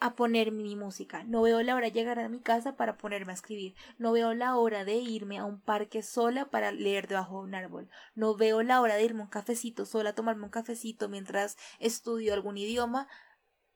a 0.00 0.14
poner 0.14 0.52
mi 0.52 0.76
música. 0.76 1.24
No 1.24 1.42
veo 1.42 1.62
la 1.62 1.74
hora 1.74 1.86
de 1.86 1.92
llegar 1.92 2.18
a 2.18 2.28
mi 2.28 2.40
casa 2.40 2.76
para 2.76 2.96
ponerme 2.96 3.32
a 3.32 3.34
escribir. 3.34 3.74
No 3.98 4.12
veo 4.12 4.32
la 4.34 4.56
hora 4.56 4.84
de 4.84 4.94
irme 4.94 5.38
a 5.38 5.44
un 5.44 5.60
parque 5.60 6.02
sola 6.02 6.50
para 6.50 6.70
leer 6.70 7.08
debajo 7.08 7.38
de 7.38 7.48
un 7.48 7.54
árbol. 7.54 7.90
No 8.14 8.36
veo 8.36 8.62
la 8.62 8.80
hora 8.80 8.96
de 8.96 9.04
irme 9.04 9.22
a 9.22 9.24
un 9.24 9.30
cafecito 9.30 9.86
sola, 9.86 10.10
a 10.10 10.14
tomarme 10.14 10.44
un 10.44 10.50
cafecito 10.50 11.08
mientras 11.08 11.56
estudio 11.80 12.32
algún 12.32 12.58
idioma 12.58 13.08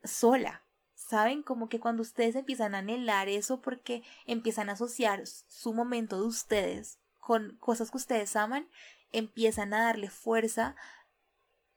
sola. 0.05 0.63
¿Saben? 0.95 1.43
Como 1.43 1.69
que 1.69 1.81
cuando 1.81 2.03
ustedes 2.03 2.37
empiezan 2.37 2.75
a 2.75 2.79
anhelar 2.79 3.29
eso 3.29 3.61
porque 3.61 4.05
empiezan 4.25 4.71
a 4.71 4.75
asociar 4.75 5.27
su 5.27 5.75
momento 5.75 6.21
de 6.21 6.27
ustedes 6.27 6.99
con 7.19 7.57
cosas 7.59 7.91
que 7.91 7.97
ustedes 7.97 8.37
aman, 8.37 8.69
empiezan 9.11 9.75
a 9.75 9.83
darle 9.83 10.09
fuerza 10.09 10.77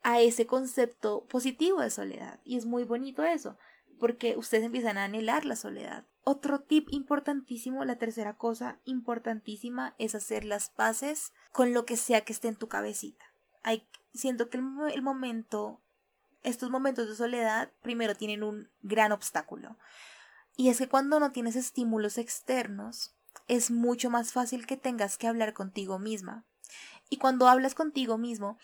a 0.04 0.22
ese 0.22 0.46
concepto 0.46 1.26
positivo 1.26 1.82
de 1.82 1.90
soledad. 1.90 2.40
Y 2.44 2.58
es 2.58 2.66
muy 2.66 2.84
bonito 2.84 3.24
eso 3.24 3.58
porque 4.00 4.36
ustedes 4.38 4.66
empiezan 4.66 4.98
a 4.98 5.06
anhelar 5.06 5.46
la 5.46 5.56
soledad. 5.56 6.06
Otro 6.24 6.60
tip 6.62 6.88
importantísimo, 6.92 7.86
la 7.86 7.98
tercera 7.98 8.38
cosa 8.38 8.80
importantísima 8.86 9.96
es 9.98 10.16
hacer 10.16 10.44
las 10.44 10.70
paces 10.70 11.34
con 11.52 11.74
lo 11.74 11.86
que 11.86 11.98
sea 11.98 12.22
que 12.22 12.34
esté 12.34 12.48
en 12.48 12.56
tu 12.56 12.68
cabecita. 12.68 13.26
Hay, 13.64 13.88
siento 14.14 14.50
que 14.50 14.58
el, 14.58 15.02
momento, 15.02 15.82
estos 16.44 16.70
momentos 16.70 17.08
de 17.08 17.16
soledad, 17.16 17.72
primero 17.82 18.16
tienen 18.16 18.44
un 18.44 18.70
gran 18.82 19.12
obstáculo. 19.12 19.78
Y 20.58 20.70
es 20.70 20.78
que 20.78 20.88
cuando 20.88 21.20
no 21.20 21.32
tienes 21.32 21.56
estímulos 21.56 22.18
externos, 22.18 23.16
es 23.48 23.70
mucho 23.70 24.10
más 24.10 24.34
fácil 24.34 24.66
que 24.66 24.78
tengas 24.78 25.18
que 25.18 25.28
hablar 25.28 25.54
contigo 25.54 26.00
misma. 26.00 26.46
Y 27.10 27.18
cuando 27.18 27.48
hablas 27.48 27.76
contigo 27.76 28.18
mismo, 28.18 28.58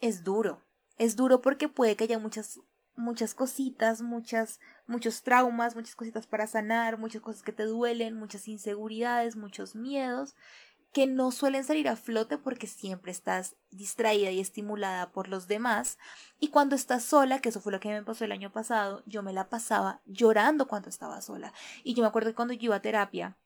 es 0.00 0.24
duro. 0.24 0.62
Es 0.98 1.16
duro 1.16 1.40
porque 1.40 1.68
puede 1.68 1.96
que 1.96 2.04
haya 2.04 2.18
muchas 2.18 2.60
muchas 2.96 3.34
cositas, 3.34 4.02
muchas, 4.02 4.60
muchos 4.86 5.22
traumas, 5.22 5.76
muchas 5.76 5.94
cositas 5.94 6.26
para 6.26 6.46
sanar, 6.46 6.98
muchas 6.98 7.22
cosas 7.22 7.42
que 7.42 7.52
te 7.52 7.64
duelen, 7.64 8.18
muchas 8.18 8.48
inseguridades, 8.48 9.36
muchos 9.36 9.74
miedos 9.74 10.34
que 10.96 11.06
no 11.06 11.30
suelen 11.30 11.62
salir 11.62 11.90
a 11.90 11.96
flote 11.96 12.38
porque 12.38 12.66
siempre 12.66 13.12
estás 13.12 13.54
distraída 13.70 14.30
y 14.30 14.40
estimulada 14.40 15.10
por 15.10 15.28
los 15.28 15.46
demás. 15.46 15.98
Y 16.40 16.48
cuando 16.48 16.74
estás 16.74 17.04
sola, 17.04 17.40
que 17.40 17.50
eso 17.50 17.60
fue 17.60 17.72
lo 17.72 17.80
que 17.80 17.90
me 17.90 18.02
pasó 18.02 18.24
el 18.24 18.32
año 18.32 18.50
pasado, 18.50 19.02
yo 19.04 19.22
me 19.22 19.34
la 19.34 19.50
pasaba 19.50 20.00
llorando 20.06 20.66
cuando 20.66 20.88
estaba 20.88 21.20
sola. 21.20 21.52
Y 21.84 21.92
yo 21.92 22.02
me 22.02 22.08
acuerdo 22.08 22.30
que 22.30 22.34
cuando 22.34 22.54
yo 22.54 22.64
iba 22.64 22.76
a 22.76 22.80
terapia, 22.80 23.36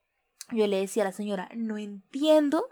yo 0.52 0.68
le 0.68 0.78
decía 0.78 1.02
a 1.02 1.06
la 1.06 1.12
señora, 1.12 1.48
no 1.56 1.76
entiendo 1.76 2.68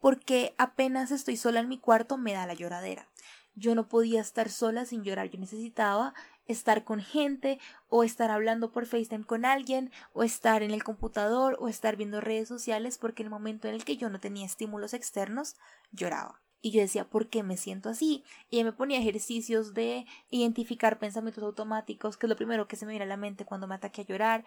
por 0.00 0.18
qué 0.18 0.54
apenas 0.56 1.10
estoy 1.10 1.36
sola 1.36 1.60
en 1.60 1.68
mi 1.68 1.78
cuarto 1.78 2.16
me 2.16 2.32
da 2.32 2.46
la 2.46 2.54
lloradera. 2.54 3.10
Yo 3.54 3.74
no 3.74 3.88
podía 3.88 4.20
estar 4.20 4.50
sola 4.50 4.84
sin 4.84 5.04
llorar, 5.04 5.30
yo 5.30 5.38
necesitaba 5.38 6.14
estar 6.46 6.84
con 6.84 7.00
gente 7.00 7.58
o 7.88 8.04
estar 8.04 8.30
hablando 8.30 8.72
por 8.72 8.86
FaceTime 8.86 9.24
con 9.24 9.44
alguien 9.44 9.90
o 10.12 10.22
estar 10.22 10.62
en 10.62 10.70
el 10.70 10.82
computador 10.84 11.56
o 11.60 11.68
estar 11.68 11.96
viendo 11.96 12.20
redes 12.20 12.48
sociales 12.48 12.98
porque 12.98 13.22
en 13.22 13.26
el 13.26 13.30
momento 13.30 13.68
en 13.68 13.74
el 13.74 13.84
que 13.84 13.96
yo 13.96 14.10
no 14.10 14.20
tenía 14.20 14.46
estímulos 14.46 14.94
externos 14.94 15.56
lloraba. 15.92 16.40
Y 16.64 16.70
yo 16.70 16.80
decía, 16.80 17.10
¿por 17.10 17.28
qué 17.28 17.42
me 17.42 17.56
siento 17.56 17.88
así? 17.88 18.22
Y 18.48 18.62
me 18.62 18.72
ponía 18.72 19.00
ejercicios 19.00 19.74
de 19.74 20.06
identificar 20.30 21.00
pensamientos 21.00 21.42
automáticos, 21.42 22.16
que 22.16 22.26
es 22.26 22.30
lo 22.30 22.36
primero 22.36 22.68
que 22.68 22.76
se 22.76 22.86
me 22.86 22.92
viene 22.92 23.04
a 23.04 23.08
la 23.08 23.16
mente 23.16 23.44
cuando 23.44 23.66
me 23.66 23.74
ataqué 23.74 24.02
a 24.02 24.06
llorar. 24.06 24.44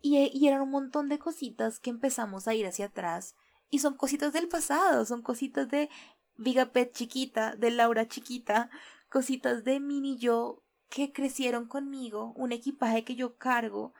Y, 0.00 0.30
y 0.32 0.46
eran 0.46 0.60
un 0.60 0.70
montón 0.70 1.08
de 1.08 1.18
cositas 1.18 1.80
que 1.80 1.90
empezamos 1.90 2.46
a 2.46 2.54
ir 2.54 2.68
hacia 2.68 2.86
atrás. 2.86 3.34
Y 3.68 3.80
son 3.80 3.94
cositas 3.94 4.32
del 4.32 4.46
pasado, 4.46 5.04
son 5.04 5.22
cositas 5.22 5.68
de 5.68 5.90
Vigapet 6.38 6.92
chiquita, 6.92 7.56
de 7.56 7.70
Laura 7.70 8.08
chiquita, 8.08 8.70
cositas 9.08 9.64
de 9.64 9.80
mini 9.80 10.18
yo 10.18 10.62
que 10.88 11.12
crecieron 11.12 11.66
conmigo, 11.66 12.32
un 12.36 12.52
equipaje 12.52 13.04
que 13.04 13.16
yo 13.16 13.36
cargo, 13.36 13.94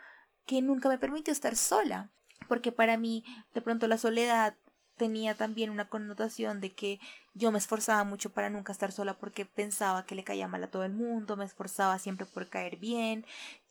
que 0.45 0.63
nunca 0.63 0.89
me 0.89 0.99
permitió 0.99 1.33
estar 1.33 1.57
sola, 1.57 2.11
porque 2.49 2.73
para 2.73 2.97
mí 2.97 3.25
de 3.55 3.63
pronto 3.63 3.89
la 3.89 3.99
soledad 3.99 4.57
tenía 4.97 5.35
también 5.35 5.71
una 5.71 5.89
connotación 5.89 6.61
de 6.61 6.75
que 6.75 7.01
yo 7.35 7.53
me 7.53 7.59
esforzaba 7.59 8.05
mucho 8.05 8.31
para 8.31 8.51
nunca 8.51 8.73
estar 8.73 8.93
sola 8.93 9.19
porque 9.19 9.45
pensaba 9.45 10.07
que 10.07 10.15
le 10.15 10.25
caía 10.25 10.49
mal 10.49 10.65
a 10.65 10.71
todo 10.71 10.85
el 10.85 10.93
mundo, 10.93 11.37
me 11.37 11.45
esforzaba 11.45 11.99
siempre 11.99 12.27
por 12.27 12.49
caer 12.49 12.77
bien, 12.77 13.27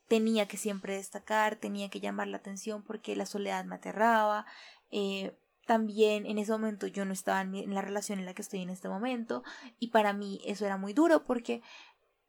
tenía 0.07 0.47
que 0.47 0.57
siempre 0.57 0.95
destacar, 0.95 1.55
tenía 1.55 1.89
que 1.89 1.99
llamar 1.99 2.27
la 2.27 2.37
atención 2.37 2.83
porque 2.83 3.15
la 3.15 3.25
soledad 3.25 3.65
me 3.65 3.75
aterraba. 3.75 4.45
Eh, 4.91 5.35
también 5.65 6.25
en 6.25 6.37
ese 6.37 6.51
momento 6.51 6.87
yo 6.87 7.05
no 7.05 7.13
estaba 7.13 7.41
en, 7.41 7.73
la 7.73 7.81
relación 7.81 8.19
en 8.19 8.25
la 8.25 8.33
que 8.33 8.41
estoy 8.41 8.61
en 8.61 8.69
este 8.69 8.89
momento 8.89 9.43
y 9.79 9.87
para 9.87 10.13
mí 10.13 10.41
eso 10.45 10.65
era 10.65 10.77
muy 10.77 10.93
duro 10.93 11.25
porque 11.25 11.61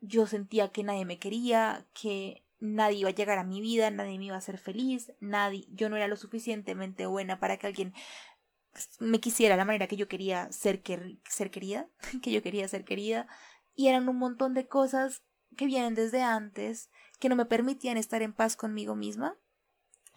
yo 0.00 0.26
sentía 0.26 0.68
que 0.68 0.82
nadie 0.82 1.04
me 1.04 1.18
quería, 1.18 1.86
que 1.92 2.44
nadie 2.58 2.98
iba 2.98 3.10
a 3.10 3.14
llegar 3.14 3.38
a 3.38 3.44
mi 3.44 3.60
vida, 3.60 3.90
nadie 3.90 4.18
me 4.18 4.26
iba 4.26 4.34
a 4.34 4.38
hacer 4.38 4.58
feliz, 4.58 5.12
nadie, 5.20 5.66
yo 5.70 5.88
no 5.88 5.96
era 5.96 6.08
lo 6.08 6.16
suficientemente 6.16 7.06
buena 7.06 7.38
para 7.38 7.56
que 7.56 7.66
alguien 7.66 7.94
me 8.98 9.20
quisiera 9.20 9.56
la 9.56 9.64
manera 9.64 9.86
que 9.86 9.96
yo 9.96 10.08
quería 10.08 10.50
ser, 10.52 10.82
ser 11.28 11.50
querida, 11.50 11.88
que 12.22 12.32
yo 12.32 12.42
quería 12.42 12.68
ser 12.68 12.84
querida, 12.84 13.26
y 13.74 13.88
eran 13.88 14.08
un 14.08 14.16
montón 14.16 14.54
de 14.54 14.66
cosas 14.66 15.22
que 15.56 15.66
vienen 15.66 15.94
desde 15.94 16.22
antes, 16.22 16.90
que 17.18 17.28
no 17.28 17.36
me 17.36 17.46
permitían 17.46 17.96
estar 17.96 18.22
en 18.22 18.32
paz 18.32 18.56
conmigo 18.56 18.94
misma. 18.94 19.36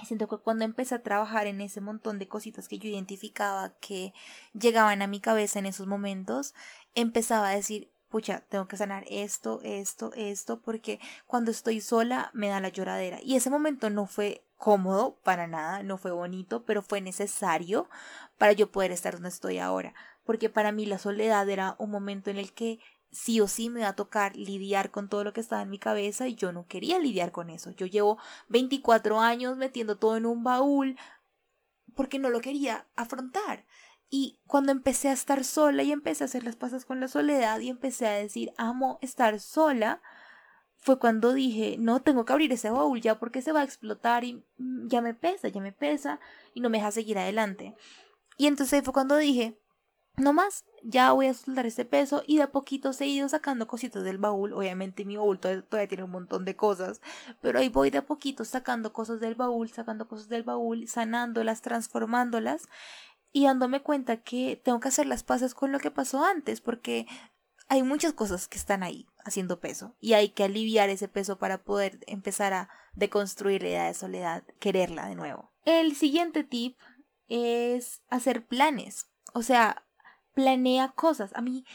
Siento 0.06 0.28
que 0.28 0.38
cuando 0.38 0.66
empecé 0.66 0.96
a 0.96 1.04
trabajar 1.04 1.48
en 1.48 1.62
ese 1.62 1.82
montón 1.82 2.20
de 2.20 2.28
cositas 2.28 2.68
que 2.68 2.80
yo 2.80 2.90
identificaba 2.90 3.74
que 3.80 4.14
llegaban 4.54 5.02
a 5.02 5.08
mi 5.08 5.20
cabeza 5.20 5.60
en 5.60 5.66
esos 5.66 5.88
momentos, 5.88 6.54
empezaba 6.96 7.50
a 7.50 7.56
decir, 7.56 7.92
pucha, 8.10 8.42
tengo 8.50 8.68
que 8.68 8.78
sanar 8.78 9.06
esto, 9.10 9.60
esto, 9.64 10.12
esto, 10.16 10.62
porque 10.62 11.00
cuando 11.28 11.52
estoy 11.52 11.82
sola 11.82 12.32
me 12.34 12.48
da 12.50 12.60
la 12.60 12.70
lloradera. 12.70 13.20
Y 13.22 13.36
ese 13.36 13.50
momento 13.50 13.90
no 13.90 14.06
fue 14.08 14.44
cómodo 14.58 15.18
para 15.24 15.48
nada, 15.48 15.84
no 15.84 15.98
fue 15.98 16.12
bonito, 16.12 16.66
pero 16.66 16.82
fue 16.82 17.02
necesario 17.02 17.90
para 18.38 18.54
yo 18.54 18.72
poder 18.72 18.92
estar 18.92 19.14
donde 19.14 19.30
estoy 19.30 19.60
ahora. 19.60 19.94
Porque 20.26 20.50
para 20.50 20.72
mí 20.72 20.86
la 20.86 20.98
soledad 20.98 21.48
era 21.50 21.76
un 21.78 21.92
momento 21.92 22.30
en 22.30 22.38
el 22.38 22.52
que 22.54 22.80
sí 23.12 23.42
o 23.42 23.48
sí 23.48 23.70
me 23.70 23.82
iba 23.82 23.90
a 23.90 23.96
tocar 23.96 24.36
lidiar 24.36 24.92
con 24.92 25.10
todo 25.10 25.24
lo 25.24 25.34
que 25.34 25.42
estaba 25.42 25.62
en 25.62 25.70
mi 25.70 25.80
cabeza 25.80 26.28
y 26.28 26.36
yo 26.36 26.52
no 26.52 26.68
quería 26.68 27.00
lidiar 27.00 27.32
con 27.32 27.50
eso. 27.50 27.72
Yo 27.72 27.86
llevo 27.86 28.18
24 28.50 29.20
años 29.20 29.58
metiendo 29.58 29.98
todo 29.98 30.18
en 30.18 30.26
un 30.26 30.44
baúl 30.44 30.98
porque 31.96 32.20
no 32.20 32.30
lo 32.30 32.42
quería 32.42 32.88
afrontar. 32.96 33.66
Y 34.10 34.40
cuando 34.48 34.72
empecé 34.72 35.10
a 35.10 35.14
estar 35.14 35.44
sola 35.44 35.84
y 35.84 35.92
empecé 35.92 36.24
a 36.24 36.26
hacer 36.26 36.44
las 36.44 36.56
pasas 36.56 36.86
con 36.86 37.00
la 37.00 37.08
soledad 37.08 37.60
y 37.60 37.70
empecé 37.70 38.08
a 38.08 38.14
decir, 38.14 38.52
amo 38.58 38.98
estar 39.02 39.40
sola, 39.40 40.02
fue 40.78 40.98
cuando 40.98 41.34
dije, 41.34 41.76
no, 41.78 42.02
tengo 42.02 42.26
que 42.26 42.34
abrir 42.34 42.52
ese 42.54 42.70
baúl 42.70 43.02
ya 43.02 43.20
porque 43.20 43.42
se 43.42 43.52
va 43.52 43.62
a 43.62 43.66
explotar 43.66 44.24
y 44.24 44.44
ya 44.58 45.02
me 45.02 45.14
pesa, 45.14 45.50
ya 45.50 45.62
me 45.62 45.74
pesa 45.74 46.20
y 46.54 46.62
no 46.62 46.70
me 46.70 46.78
deja 46.78 46.92
seguir 46.92 47.20
adelante. 47.20 47.76
Y 48.38 48.48
entonces 48.48 48.84
fue 48.84 48.94
cuando 48.94 49.18
dije, 49.18 49.60
no 50.18 50.34
más, 50.34 50.66
ya 50.84 51.12
voy 51.12 51.28
a 51.28 51.34
soltar 51.34 51.66
este 51.66 51.86
peso 51.86 52.24
y 52.28 52.38
de 52.38 52.44
a 52.44 52.52
poquito 52.52 52.92
he 53.00 53.06
ido 53.06 53.30
sacando 53.30 53.68
cositas 53.68 54.04
del 54.04 54.18
baúl. 54.18 54.54
Obviamente 54.54 55.06
mi 55.06 55.18
baúl 55.18 55.40
todavía, 55.40 55.88
tiene 55.88 56.04
un 56.04 56.12
montón 56.12 56.46
de 56.46 56.56
cosas, 56.56 57.02
pero 57.42 57.60
ahí 57.60 57.70
voy 57.70 57.90
de 57.90 58.00
a 58.00 58.06
poquito 58.06 58.46
sacando 58.46 58.94
cosas 58.94 59.20
del 59.20 59.36
baúl, 59.36 59.70
sacando 59.70 60.08
cosas 60.08 60.30
del 60.30 60.44
baúl, 60.44 60.88
sanándolas, 60.88 61.62
transformándolas 61.62 62.68
y 63.32 63.46
dándome 63.46 63.82
cuenta 63.82 64.18
que 64.18 64.62
tengo 64.64 64.80
que 64.80 64.90
hacer 64.90 65.06
las 65.06 65.24
paces 65.24 65.54
con 65.54 65.72
lo 65.72 65.80
que 65.80 65.92
pasó 65.92 66.26
antes, 66.26 66.62
porque 66.62 67.08
hay 67.68 67.84
muchas 67.84 68.14
cosas 68.14 68.48
que 68.48 68.58
están 68.58 68.84
ahí 68.84 69.08
haciendo 69.24 69.60
peso 69.60 69.96
y 70.00 70.14
hay 70.14 70.30
que 70.30 70.44
aliviar 70.44 70.90
ese 70.90 71.08
peso 71.08 71.38
para 71.38 71.64
poder 71.64 72.00
empezar 72.08 72.54
a 72.54 72.70
deconstruir 72.94 73.62
la 73.62 73.70
idea 73.70 73.86
de 73.86 73.94
soledad, 73.94 74.44
quererla 74.60 75.08
de 75.08 75.16
nuevo. 75.16 75.52
El 75.66 75.96
siguiente 75.96 76.44
tip 76.44 76.78
es 77.28 78.02
hacer 78.10 78.48
planes, 78.48 79.10
o 79.34 79.44
sea, 79.44 79.86
planea 80.42 80.90
cosas. 80.90 81.32
A 81.36 81.42
mí, 81.42 81.66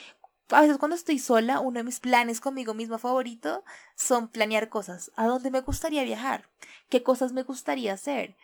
a 0.48 0.60
veces 0.60 0.78
cuando 0.78 0.94
estoy 0.96 1.18
sola, 1.18 1.60
uno 1.60 1.78
de 1.78 1.84
mis 1.84 2.00
planes 2.00 2.40
conmigo 2.40 2.74
mismo 2.74 2.98
favorito 2.98 3.64
son 3.96 4.28
planear 4.28 4.68
cosas. 4.68 5.10
¿A 5.16 5.26
dónde 5.26 5.50
me 5.50 5.60
gustaría 5.60 6.02
viajar? 6.04 6.48
¿Qué 6.88 7.02
cosas 7.02 7.32
me 7.32 7.42
gustaría 7.42 7.92
hacer? 7.92 8.36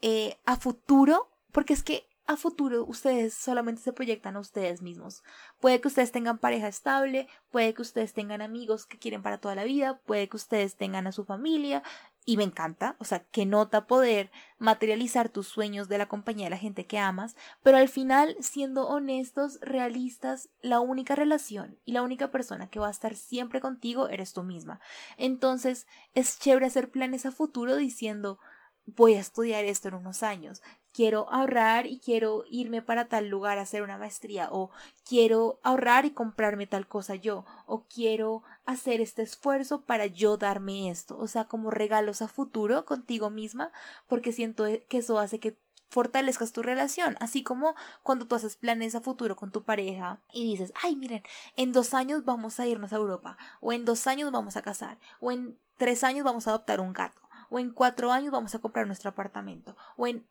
eh, 0.00 0.38
a 0.44 0.56
futuro, 0.56 1.28
porque 1.52 1.72
es 1.72 1.82
que 1.82 2.06
a 2.26 2.36
futuro 2.36 2.84
ustedes 2.84 3.34
solamente 3.34 3.82
se 3.82 3.92
proyectan 3.92 4.36
a 4.36 4.40
ustedes 4.40 4.82
mismos. 4.82 5.22
Puede 5.60 5.80
que 5.80 5.88
ustedes 5.88 6.10
tengan 6.10 6.38
pareja 6.38 6.66
estable, 6.66 7.28
puede 7.50 7.72
que 7.72 7.82
ustedes 7.82 8.12
tengan 8.12 8.42
amigos 8.42 8.86
que 8.86 8.98
quieren 8.98 9.22
para 9.22 9.38
toda 9.38 9.54
la 9.54 9.64
vida, 9.64 10.00
puede 10.06 10.28
que 10.28 10.36
ustedes 10.36 10.76
tengan 10.76 11.06
a 11.06 11.12
su 11.12 11.24
familia, 11.24 11.82
y 12.28 12.36
me 12.36 12.42
encanta, 12.42 12.96
o 12.98 13.04
sea, 13.04 13.20
que 13.20 13.46
nota 13.46 13.86
poder 13.86 14.32
materializar 14.58 15.28
tus 15.28 15.46
sueños 15.46 15.88
de 15.88 15.96
la 15.96 16.08
compañía 16.08 16.46
de 16.46 16.50
la 16.50 16.58
gente 16.58 16.84
que 16.84 16.98
amas, 16.98 17.36
pero 17.62 17.78
al 17.78 17.88
final, 17.88 18.36
siendo 18.40 18.88
honestos, 18.88 19.60
realistas, 19.62 20.50
la 20.60 20.80
única 20.80 21.14
relación 21.14 21.78
y 21.84 21.92
la 21.92 22.02
única 22.02 22.32
persona 22.32 22.68
que 22.68 22.80
va 22.80 22.88
a 22.88 22.90
estar 22.90 23.14
siempre 23.14 23.60
contigo 23.60 24.08
eres 24.08 24.32
tú 24.32 24.42
misma. 24.42 24.80
Entonces, 25.16 25.86
es 26.14 26.40
chévere 26.40 26.66
hacer 26.66 26.90
planes 26.90 27.26
a 27.26 27.30
futuro 27.30 27.76
diciendo, 27.76 28.40
voy 28.86 29.14
a 29.14 29.20
estudiar 29.20 29.64
esto 29.64 29.88
en 29.88 29.94
unos 29.94 30.24
años, 30.24 30.62
quiero 30.96 31.30
ahorrar 31.30 31.86
y 31.86 31.98
quiero 31.98 32.44
irme 32.48 32.80
para 32.80 33.06
tal 33.06 33.28
lugar 33.28 33.58
a 33.58 33.62
hacer 33.62 33.82
una 33.82 33.98
maestría 33.98 34.48
o 34.50 34.70
quiero 35.06 35.60
ahorrar 35.62 36.06
y 36.06 36.12
comprarme 36.12 36.66
tal 36.66 36.88
cosa 36.88 37.14
yo 37.16 37.44
o 37.66 37.84
quiero 37.84 38.42
hacer 38.64 39.02
este 39.02 39.20
esfuerzo 39.20 39.82
para 39.82 40.06
yo 40.06 40.38
darme 40.38 40.88
esto, 40.88 41.18
o 41.18 41.28
sea, 41.28 41.44
como 41.44 41.70
regalos 41.70 42.22
a 42.22 42.28
futuro 42.28 42.86
contigo 42.86 43.28
misma, 43.28 43.72
porque 44.08 44.32
siento 44.32 44.64
que 44.88 44.98
eso 44.98 45.18
hace 45.18 45.38
que 45.38 45.58
fortalezcas 45.90 46.52
tu 46.52 46.62
relación, 46.62 47.16
así 47.20 47.42
como 47.42 47.74
cuando 48.02 48.26
tú 48.26 48.34
haces 48.34 48.56
planes 48.56 48.94
a 48.94 49.02
futuro 49.02 49.36
con 49.36 49.52
tu 49.52 49.64
pareja 49.64 50.20
y 50.32 50.50
dices, 50.50 50.72
ay, 50.82 50.96
miren, 50.96 51.22
en 51.56 51.72
dos 51.72 51.92
años 51.92 52.24
vamos 52.24 52.58
a 52.58 52.66
irnos 52.66 52.94
a 52.94 52.96
Europa, 52.96 53.36
o 53.60 53.74
en 53.74 53.84
dos 53.84 54.06
años 54.06 54.32
vamos 54.32 54.56
a 54.56 54.62
casar, 54.62 54.98
o 55.20 55.30
en 55.30 55.58
tres 55.76 56.04
años 56.04 56.24
vamos 56.24 56.46
a 56.46 56.50
adoptar 56.50 56.80
un 56.80 56.94
gato, 56.94 57.20
o 57.50 57.58
en 57.58 57.70
cuatro 57.70 58.12
años 58.12 58.32
vamos 58.32 58.54
a 58.54 58.60
comprar 58.60 58.86
nuestro 58.86 59.10
apartamento, 59.10 59.76
o 59.98 60.06
en... 60.06 60.26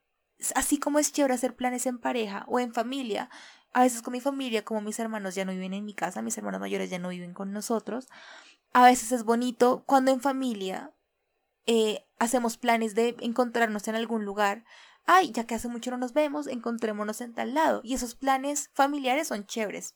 Así 0.56 0.80
como 0.80 1.00
es 1.00 1.12
chévere 1.12 1.34
hacer 1.34 1.56
planes 1.56 1.86
en 1.86 1.98
pareja 1.98 2.46
o 2.48 2.60
en 2.60 2.74
familia, 2.74 3.30
a 3.74 3.82
veces 3.82 4.02
con 4.02 4.14
mi 4.14 4.22
familia, 4.22 4.64
como 4.64 4.82
mis 4.82 5.00
hermanos 5.00 5.36
ya 5.36 5.46
no 5.46 5.52
viven 5.52 5.74
en 5.74 5.86
mi 5.86 5.94
casa, 5.94 6.22
mis 6.22 6.38
hermanos 6.38 6.62
mayores 6.62 6.90
ya 6.90 7.00
no 7.00 7.10
viven 7.10 7.34
con 7.34 7.52
nosotros, 7.52 8.08
a 8.74 8.84
veces 8.84 9.12
es 9.12 9.24
bonito 9.24 9.84
cuando 9.86 10.12
en 10.12 10.22
familia 10.22 10.92
eh, 11.66 12.06
hacemos 12.20 12.58
planes 12.58 12.96
de 12.96 13.16
encontrarnos 13.20 13.88
en 13.88 13.96
algún 13.96 14.26
lugar. 14.26 14.66
Ay, 15.06 15.32
ya 15.32 15.46
que 15.46 15.56
hace 15.56 15.68
mucho 15.68 15.92
no 15.92 15.98
nos 15.98 16.14
vemos, 16.14 16.48
encontrémonos 16.48 17.22
en 17.22 17.34
tal 17.34 17.54
lado. 17.54 17.82
Y 17.84 17.94
esos 17.94 18.16
planes 18.16 18.70
familiares 18.74 19.28
son 19.28 19.46
chéveres. 19.46 19.96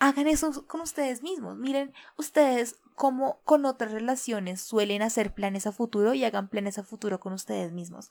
Hagan 0.00 0.28
eso 0.28 0.66
con 0.66 0.80
ustedes 0.80 1.22
mismos. 1.22 1.56
Miren, 1.56 1.92
ustedes 2.16 2.76
como 2.94 3.40
con 3.44 3.64
otras 3.64 3.92
relaciones 3.92 4.60
suelen 4.60 5.02
hacer 5.02 5.32
planes 5.32 5.66
a 5.66 5.72
futuro 5.72 6.14
y 6.14 6.24
hagan 6.24 6.48
planes 6.48 6.78
a 6.78 6.84
futuro 6.84 7.20
con 7.20 7.32
ustedes 7.32 7.72
mismos. 7.72 8.10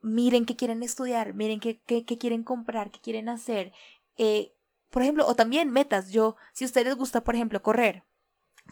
Miren 0.00 0.44
qué 0.44 0.56
quieren 0.56 0.82
estudiar, 0.82 1.34
miren 1.34 1.60
qué, 1.60 1.80
qué, 1.80 2.04
quieren 2.04 2.44
comprar, 2.44 2.90
qué 2.90 3.00
quieren 3.00 3.28
hacer. 3.28 3.72
Eh, 4.16 4.52
por 4.90 5.02
ejemplo, 5.02 5.26
o 5.26 5.34
también 5.34 5.70
metas. 5.70 6.10
Yo, 6.10 6.36
si 6.52 6.64
a 6.64 6.66
ustedes 6.66 6.86
les 6.86 6.96
gusta, 6.96 7.22
por 7.22 7.34
ejemplo, 7.34 7.62
correr, 7.62 8.04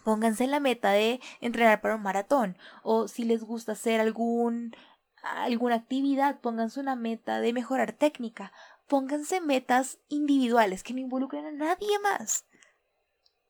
pónganse 0.04 0.46
la 0.46 0.60
meta 0.60 0.90
de 0.90 1.20
entrenar 1.40 1.80
para 1.80 1.96
un 1.96 2.02
maratón. 2.02 2.56
O 2.82 3.08
si 3.08 3.24
les 3.24 3.42
gusta 3.42 3.72
hacer 3.72 4.00
algún 4.00 4.74
alguna 5.22 5.76
actividad, 5.76 6.40
pónganse 6.40 6.80
una 6.80 6.96
meta 6.96 7.40
de 7.40 7.52
mejorar 7.52 7.92
técnica. 7.92 8.52
Pónganse 8.86 9.40
metas 9.40 9.98
individuales 10.08 10.82
que 10.82 10.92
no 10.92 11.00
involucren 11.00 11.46
a 11.46 11.52
nadie 11.52 11.98
más 12.00 12.46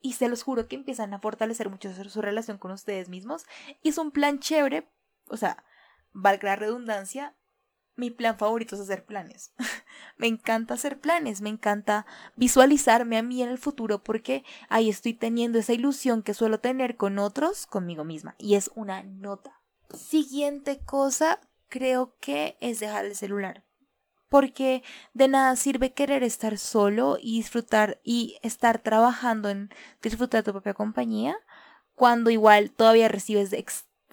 y 0.05 0.13
se 0.13 0.29
los 0.29 0.43
juro 0.43 0.69
que 0.69 0.77
empiezan 0.77 1.15
a 1.15 1.19
fortalecer 1.19 1.71
mucho 1.71 1.91
su 2.11 2.21
relación 2.21 2.59
con 2.59 2.71
ustedes 2.73 3.09
mismos. 3.09 3.47
Y 3.83 3.89
es 3.89 3.97
un 3.97 4.11
plan 4.11 4.39
chévere, 4.39 4.87
o 5.29 5.39
sea, 5.39 5.65
valga 6.13 6.51
la 6.51 6.57
redundancia, 6.57 7.35
mi 7.97 8.11
plan 8.11 8.39
favorito 8.39 8.75
es 8.75 8.83
hacer 8.83 9.05
planes. 9.05 9.53
me 10.17 10.27
encanta 10.27 10.75
hacer 10.75 11.01
planes, 11.01 11.41
me 11.41 11.51
encanta 11.51 12.07
visualizarme 12.37 13.19
a 13.19 13.23
mí 13.23 13.43
en 13.43 13.49
el 13.49 13.59
futuro 13.59 14.03
porque 14.03 14.45
ahí 14.69 14.89
estoy 14.89 15.15
teniendo 15.15 15.59
esa 15.59 15.73
ilusión 15.73 16.23
que 16.23 16.35
suelo 16.35 16.61
tener 16.61 16.97
con 16.97 17.19
otros, 17.19 17.67
conmigo 17.67 18.05
misma. 18.05 18.35
Y 18.39 18.55
es 18.55 18.71
una 18.75 19.03
nota. 19.03 19.61
Siguiente 19.93 20.81
cosa, 20.85 21.41
creo 21.69 22.17
que 22.21 22.57
es 22.61 22.81
dejar 22.81 23.05
el 23.05 23.15
celular 23.15 23.65
porque 24.35 24.83
de 25.13 25.29
nada 25.29 25.55
sirve 25.55 25.93
querer 25.93 26.25
estar 26.25 26.59
solo 26.59 27.19
y 27.21 27.37
disfrutar 27.37 28.01
y 28.03 28.37
estar 28.43 28.81
trabajando 28.81 29.49
en 29.49 29.71
disfrutar 30.03 30.41
de 30.41 30.47
tu 30.47 30.51
propia 30.51 30.75
compañía 30.75 31.37
cuando 31.95 32.31
igual 32.31 32.73
todavía 32.73 33.07
recibes 33.07 33.51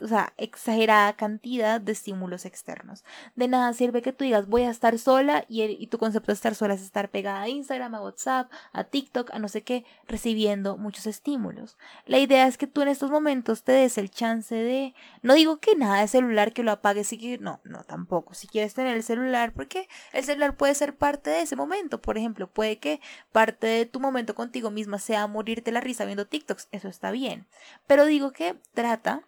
o 0.02 0.08
sea, 0.08 0.34
exagerada 0.38 1.14
cantidad 1.14 1.80
de 1.80 1.92
estímulos 1.92 2.46
externos. 2.46 3.04
De 3.36 3.48
nada 3.48 3.74
sirve 3.74 4.02
que 4.02 4.14
tú 4.14 4.24
digas 4.24 4.48
voy 4.48 4.64
a 4.64 4.70
estar 4.70 4.98
sola 4.98 5.46
y, 5.48 5.62
y, 5.64 5.88
tu 5.88 5.98
concepto 5.98 6.32
de 6.32 6.36
estar 6.36 6.56
sola 6.56 6.74
es 6.74 6.82
estar 6.82 7.10
pegada 7.10 7.42
a 7.42 7.50
Instagram, 7.50 7.96
a 7.96 8.02
WhatsApp, 8.02 8.52
a 8.74 8.84
TikTok, 8.84 9.32
a 9.34 9.40
no 9.40 9.48
sé 9.48 9.64
qué, 9.64 9.86
recibiendo 10.08 10.78
muchos 10.78 11.08
estímulos. 11.08 11.78
La 12.06 12.20
idea 12.20 12.48
es 12.48 12.58
que 12.58 12.68
tú 12.68 12.82
en 12.82 12.88
estos 12.88 13.12
momentos 13.12 13.64
te 13.64 13.72
des 13.72 13.98
el 13.98 14.10
chance 14.10 14.56
de, 14.56 14.94
no 15.22 15.34
digo 15.34 15.60
que 15.60 15.76
nada 15.76 16.02
de 16.02 16.08
celular 16.08 16.54
que 16.54 16.64
lo 16.64 16.72
apagues 16.72 17.14
y 17.14 17.18
que, 17.18 17.38
no, 17.38 17.60
no, 17.64 17.84
tampoco. 17.84 18.34
Si 18.34 18.48
quieres 18.48 18.74
tener 18.74 18.96
el 18.96 19.04
celular, 19.04 19.54
porque 19.54 19.88
el 20.14 20.24
celular 20.24 20.56
puede 20.56 20.76
ser 20.76 20.96
parte 20.96 21.30
de 21.30 21.42
ese 21.42 21.56
momento. 21.56 22.02
Por 22.02 22.18
ejemplo, 22.18 22.48
puede 22.48 22.80
que 22.80 23.02
parte 23.32 23.68
de 23.68 23.86
tu 23.86 24.00
momento 24.00 24.36
contigo 24.36 24.72
misma 24.72 25.00
sea 25.00 25.28
morirte 25.28 25.72
la 25.72 25.82
risa 25.82 26.06
viendo 26.06 26.28
TikToks, 26.28 26.68
eso 26.72 26.88
está 26.88 27.12
bien. 27.12 27.48
Pero 27.88 28.06
digo 28.06 28.32
que 28.32 28.56
trata 28.74 29.24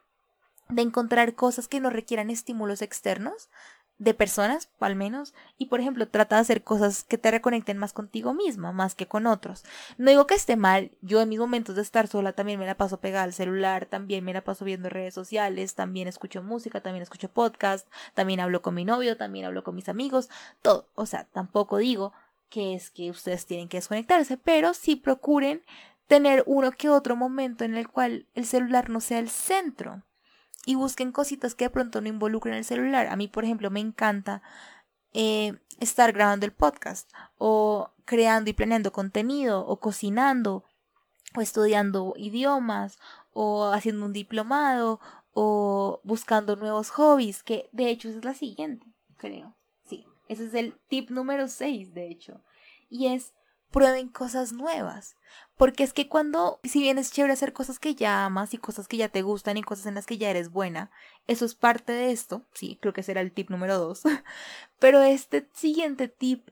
de 0.70 0.82
encontrar 0.82 1.36
cosas 1.36 1.68
que 1.68 1.80
no 1.80 1.90
requieran 1.90 2.30
estímulos 2.30 2.82
externos 2.82 3.50
de 4.00 4.14
personas, 4.14 4.70
al 4.80 4.96
menos, 4.96 5.34
y 5.58 5.68
por 5.68 5.80
ejemplo, 5.80 6.08
trata 6.08 6.36
de 6.36 6.42
hacer 6.42 6.64
cosas 6.64 7.04
que 7.04 7.18
te 7.18 7.32
reconecten 7.32 7.78
más 7.78 7.94
contigo 7.94 8.34
misma, 8.34 8.72
más 8.72 8.96
que 8.96 9.08
con 9.08 9.28
otros. 9.28 9.64
No 9.98 10.10
digo 10.10 10.28
que 10.28 10.36
esté 10.36 10.56
mal, 10.56 10.92
yo 11.02 11.22
en 11.22 11.30
mis 11.30 11.40
momentos 11.40 11.76
de 11.76 11.84
estar 11.84 12.08
sola 12.08 12.34
también 12.34 12.60
me 12.60 12.66
la 12.66 12.76
paso 12.76 13.00
pegada 13.00 13.24
al 13.24 13.34
celular, 13.34 13.86
también 13.86 14.24
me 14.26 14.34
la 14.34 14.44
paso 14.44 14.66
viendo 14.66 14.90
redes 14.90 15.14
sociales, 15.14 15.76
también 15.76 16.08
escucho 16.08 16.44
música, 16.44 16.82
también 16.82 17.04
escucho 17.04 17.30
podcast, 17.30 17.88
también 18.14 18.40
hablo 18.40 18.62
con 18.62 18.76
mi 18.76 18.84
novio, 18.84 19.16
también 19.16 19.46
hablo 19.46 19.64
con 19.64 19.76
mis 19.76 19.90
amigos, 19.90 20.30
todo. 20.62 20.90
O 20.96 21.06
sea, 21.06 21.26
tampoco 21.32 21.78
digo 21.78 22.14
que 22.50 22.76
es 22.76 22.90
que 22.90 23.10
ustedes 23.10 23.46
tienen 23.46 23.70
que 23.70 23.78
desconectarse, 23.78 24.38
pero 24.38 24.74
sí 24.74 24.96
procuren 24.96 25.64
tener 26.08 26.44
uno 26.46 26.72
que 26.72 26.90
otro 26.90 27.16
momento 27.16 27.64
en 27.64 27.76
el 27.76 27.88
cual 27.88 28.28
el 28.34 28.46
celular 28.46 28.90
no 28.90 29.00
sea 29.00 29.20
el 29.20 29.30
centro 29.30 30.04
y 30.66 30.76
busquen 30.76 31.12
cositas 31.12 31.56
que 31.56 31.66
de 31.66 31.70
pronto 31.70 32.02
no 32.02 32.08
involucren 32.08 32.56
el 32.56 32.66
celular. 32.66 33.08
A 33.08 33.16
mí, 33.16 33.28
por 33.28 33.44
ejemplo, 33.44 33.70
me 33.70 33.80
encanta 33.80 34.42
eh, 35.14 35.54
estar 35.80 36.12
grabando 36.14 36.46
el 36.46 36.54
podcast 36.54 37.12
o 37.38 37.92
creando 38.06 38.50
y 38.50 38.54
planeando 38.54 38.92
contenido 38.92 39.66
o 39.66 39.80
cocinando 39.80 40.64
o 41.36 41.42
estudiando 41.42 42.14
idiomas 42.18 43.00
o 43.34 43.66
haciendo 43.66 44.06
un 44.06 44.14
diplomado 44.14 45.00
o 45.34 46.00
buscando 46.04 46.56
nuevos 46.56 46.92
hobbies, 46.92 47.44
que 47.44 47.70
de 47.72 47.90
hecho 47.90 48.10
es 48.10 48.24
la 48.24 48.34
siguiente, 48.34 48.86
creo. 49.18 49.56
Sí, 49.86 50.06
ese 50.28 50.46
es 50.46 50.54
el 50.54 50.80
tip 50.88 51.10
número 51.10 51.48
6, 51.48 51.94
de 51.94 52.10
hecho. 52.10 52.42
Y 52.90 53.08
es 53.08 53.34
prueben 53.74 54.08
cosas 54.08 54.54
nuevas. 54.54 55.18
Porque 55.58 55.84
es 55.84 55.92
que 55.94 56.08
cuando, 56.08 56.60
si 56.64 56.80
bien 56.82 56.98
es 56.98 57.12
chévere 57.12 57.34
hacer 57.34 57.52
cosas 57.52 57.80
que 57.80 57.96
ya 57.96 58.24
amas 58.24 58.54
y 58.54 58.58
cosas 58.58 58.88
que 58.88 58.98
ya 58.98 59.10
te 59.10 59.24
gustan 59.24 59.58
y 59.58 59.64
cosas 59.64 59.88
en 59.88 59.96
las 59.96 60.06
que 60.06 60.18
ya 60.18 60.30
eres 60.30 60.50
buena, 60.50 60.92
eso 61.28 61.44
es 61.44 61.56
parte 61.56 61.92
de 61.92 62.12
esto, 62.12 62.46
sí, 62.54 62.78
creo 62.82 62.94
que 62.94 63.04
será 63.04 63.20
el 63.20 63.34
tip 63.34 63.50
número 63.50 63.78
dos, 63.78 64.04
pero 64.80 65.02
este 65.02 65.50
siguiente 65.54 66.08
tip 66.08 66.50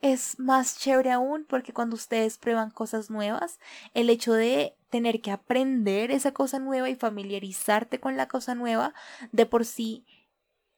es 0.00 0.38
más 0.38 0.78
chévere 0.78 1.10
aún 1.10 1.44
porque 1.48 1.72
cuando 1.72 1.96
ustedes 1.96 2.38
prueban 2.38 2.70
cosas 2.70 3.10
nuevas, 3.10 3.58
el 3.94 4.10
hecho 4.10 4.32
de 4.32 4.76
tener 4.90 5.20
que 5.20 5.32
aprender 5.32 6.10
esa 6.10 6.32
cosa 6.32 6.58
nueva 6.58 6.88
y 6.88 6.94
familiarizarte 6.94 7.98
con 7.98 8.16
la 8.16 8.28
cosa 8.28 8.54
nueva, 8.54 8.94
de 9.32 9.46
por 9.46 9.64
sí, 9.64 10.06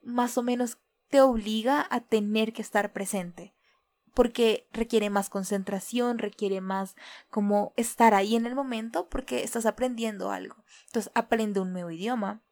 más 0.03 0.39
o 0.39 0.43
menos 0.43 0.79
te 1.09 1.21
obliga 1.21 1.87
a 1.91 2.01
tener 2.01 2.53
que 2.53 2.63
estar 2.63 2.93
presente 2.93 3.55
porque 4.15 4.69
requiere 4.73 5.11
más 5.11 5.31
concentración, 5.31 6.19
requiere 6.19 6.61
más 6.61 6.97
como 7.31 7.73
estar 7.77 8.15
ahí 8.15 8.37
en 8.37 8.47
el 8.47 8.55
momento 8.55 9.09
porque 9.09 9.43
estás 9.43 9.67
aprendiendo 9.67 10.31
algo. 10.31 10.57
Entonces 10.87 11.13
aprende 11.15 11.61
un 11.61 11.73
nuevo 11.73 11.91
idioma, 11.91 12.43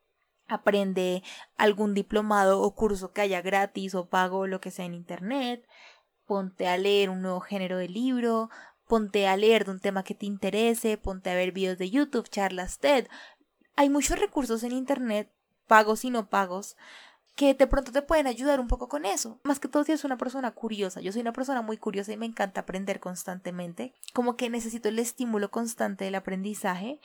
aprende 0.47 1.23
algún 1.57 1.94
diplomado 1.94 2.61
o 2.62 2.75
curso 2.75 3.12
que 3.12 3.21
haya 3.21 3.42
gratis 3.42 3.94
o 3.94 4.09
pago 4.09 4.47
lo 4.47 4.61
que 4.61 4.71
sea 4.71 4.87
en 4.87 4.94
internet, 4.94 5.66
ponte 6.27 6.68
a 6.68 6.77
leer 6.77 7.11
un 7.11 7.23
nuevo 7.23 7.40
género 7.40 7.79
de 7.79 7.88
libro, 7.88 8.51
ponte 8.87 9.29
a 9.29 9.37
leer 9.37 9.64
de 9.64 9.73
un 9.73 9.81
tema 9.81 10.03
que 10.03 10.14
te 10.14 10.27
interese, 10.27 10.97
ponte 10.97 11.31
a 11.31 11.35
ver 11.35 11.53
videos 11.53 11.79
de 11.79 11.90
YouTube, 11.90 12.29
charlas 12.29 12.79
TED. 12.79 13.07
Hay 13.77 13.90
muchos 13.90 14.18
recursos 14.18 14.62
en 14.62 14.73
internet, 14.73 15.31
pagos 15.66 16.05
y 16.05 16.11
no 16.11 16.29
pagos, 16.29 16.77
que 17.38 17.55
de 17.55 17.68
pronto 17.68 17.92
te 17.92 18.03
pueden 18.03 18.27
ayudar 18.27 18.59
un 18.59 18.66
poco 18.66 18.88
con 18.88 19.05
eso. 19.05 19.38
Más 19.44 19.61
que 19.61 19.68
todo 19.68 19.85
si 19.85 19.92
eres 19.92 20.03
una 20.03 20.18
persona 20.18 20.51
curiosa. 20.51 21.01
Yo 21.01 21.12
soy 21.12 21.20
una 21.20 21.33
persona 21.33 21.62
muy 21.62 21.77
curiosa 21.77 22.12
y 22.12 22.16
me 22.16 22.27
encanta 22.27 22.62
aprender 22.62 22.98
constantemente. 22.98 23.94
Como 24.12 24.37
que 24.37 24.51
necesito 24.51 24.88
el 24.88 24.98
estímulo 24.98 25.48
constante 25.53 26.05
del 26.05 26.16
aprendizaje. 26.16 27.01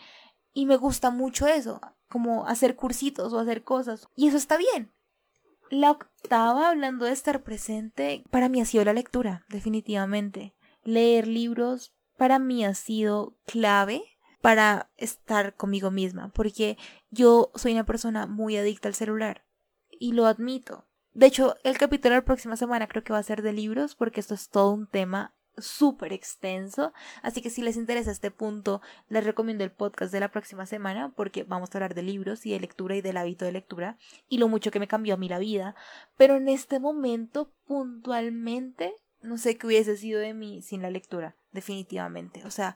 Y 0.52 0.66
me 0.66 0.76
gusta 0.76 1.12
mucho 1.12 1.46
eso, 1.46 1.80
como 2.10 2.48
hacer 2.48 2.76
cursitos 2.76 3.32
o 3.32 3.38
hacer 3.38 3.64
cosas. 3.64 4.08
Y 4.16 4.28
eso 4.28 4.38
está 4.38 4.58
bien. 4.58 4.92
la 5.70 5.92
octava, 5.92 6.70
hablando 6.70 7.06
de 7.06 7.12
estar 7.12 7.44
presente, 7.44 8.24
para 8.32 8.50
mí 8.50 8.60
ha 8.60 8.66
sido 8.66 8.86
la 8.86 8.94
lectura, 8.94 9.46
definitivamente. 9.50 10.56
Leer 10.84 11.28
libros 11.28 11.94
para 12.18 12.40
mí 12.40 12.66
ha 12.66 12.74
sido 12.74 13.38
clave 13.46 14.04
para 14.42 14.90
estar 14.98 15.56
conmigo 15.56 15.92
misma, 15.92 16.32
porque 16.34 16.76
yo 17.12 17.52
soy 17.54 17.74
una 17.74 17.86
persona 17.86 18.26
muy 18.26 18.58
adicta 18.58 18.88
al 18.88 18.96
celular 18.96 19.44
y 20.04 20.12
lo 20.12 20.26
admito. 20.26 20.86
De 21.14 21.28
hecho, 21.28 21.56
el 21.64 21.78
capítulo 21.78 22.16
de 22.16 22.20
la 22.20 22.26
próxima 22.26 22.58
semana 22.58 22.88
creo 22.88 23.06
que 23.06 23.14
va 23.14 23.20
a 23.20 23.24
ser 23.24 23.42
de 23.42 23.54
libros, 23.54 23.96
porque 23.96 24.20
esto 24.20 24.34
es 24.34 24.50
todo 24.50 24.74
un 24.74 24.86
tema 24.86 25.34
súper 25.58 26.12
extenso. 26.12 26.92
Así 27.22 27.42
que 27.42 27.50
si 27.50 27.62
les 27.62 27.78
interesa 27.78 28.12
este 28.12 28.30
punto, 28.30 28.82
les 29.08 29.24
recomiendo 29.24 29.64
el 29.64 29.72
podcast 29.72 30.12
de 30.12 30.20
la 30.20 30.30
próxima 30.30 30.66
semana, 30.66 31.14
porque 31.16 31.46
vamos 31.46 31.70
a 31.70 31.78
hablar 31.78 31.94
de 31.96 32.02
libros 32.02 32.46
y 32.46 32.52
de 32.52 32.60
lectura 32.60 32.98
y 32.98 33.02
del 33.02 33.16
hábito 33.16 33.46
de 33.46 33.54
lectura 33.54 33.98
y 34.28 34.40
lo 34.40 34.50
mucho 34.50 34.72
que 34.72 34.82
me 34.82 34.90
cambió 34.90 35.14
a 35.14 35.18
mí 35.18 35.30
la 35.30 35.40
vida. 35.40 35.74
Pero 36.18 36.36
en 36.36 36.50
este 36.50 36.82
momento, 36.82 37.54
puntualmente, 37.66 38.94
no 39.22 39.38
sé 39.38 39.58
qué 39.58 39.68
hubiese 39.68 39.96
sido 39.96 40.20
de 40.20 40.34
mí 40.34 40.62
sin 40.62 40.82
la 40.82 40.90
lectura, 40.90 41.38
definitivamente. 41.54 42.46
O 42.46 42.52
sea, 42.52 42.76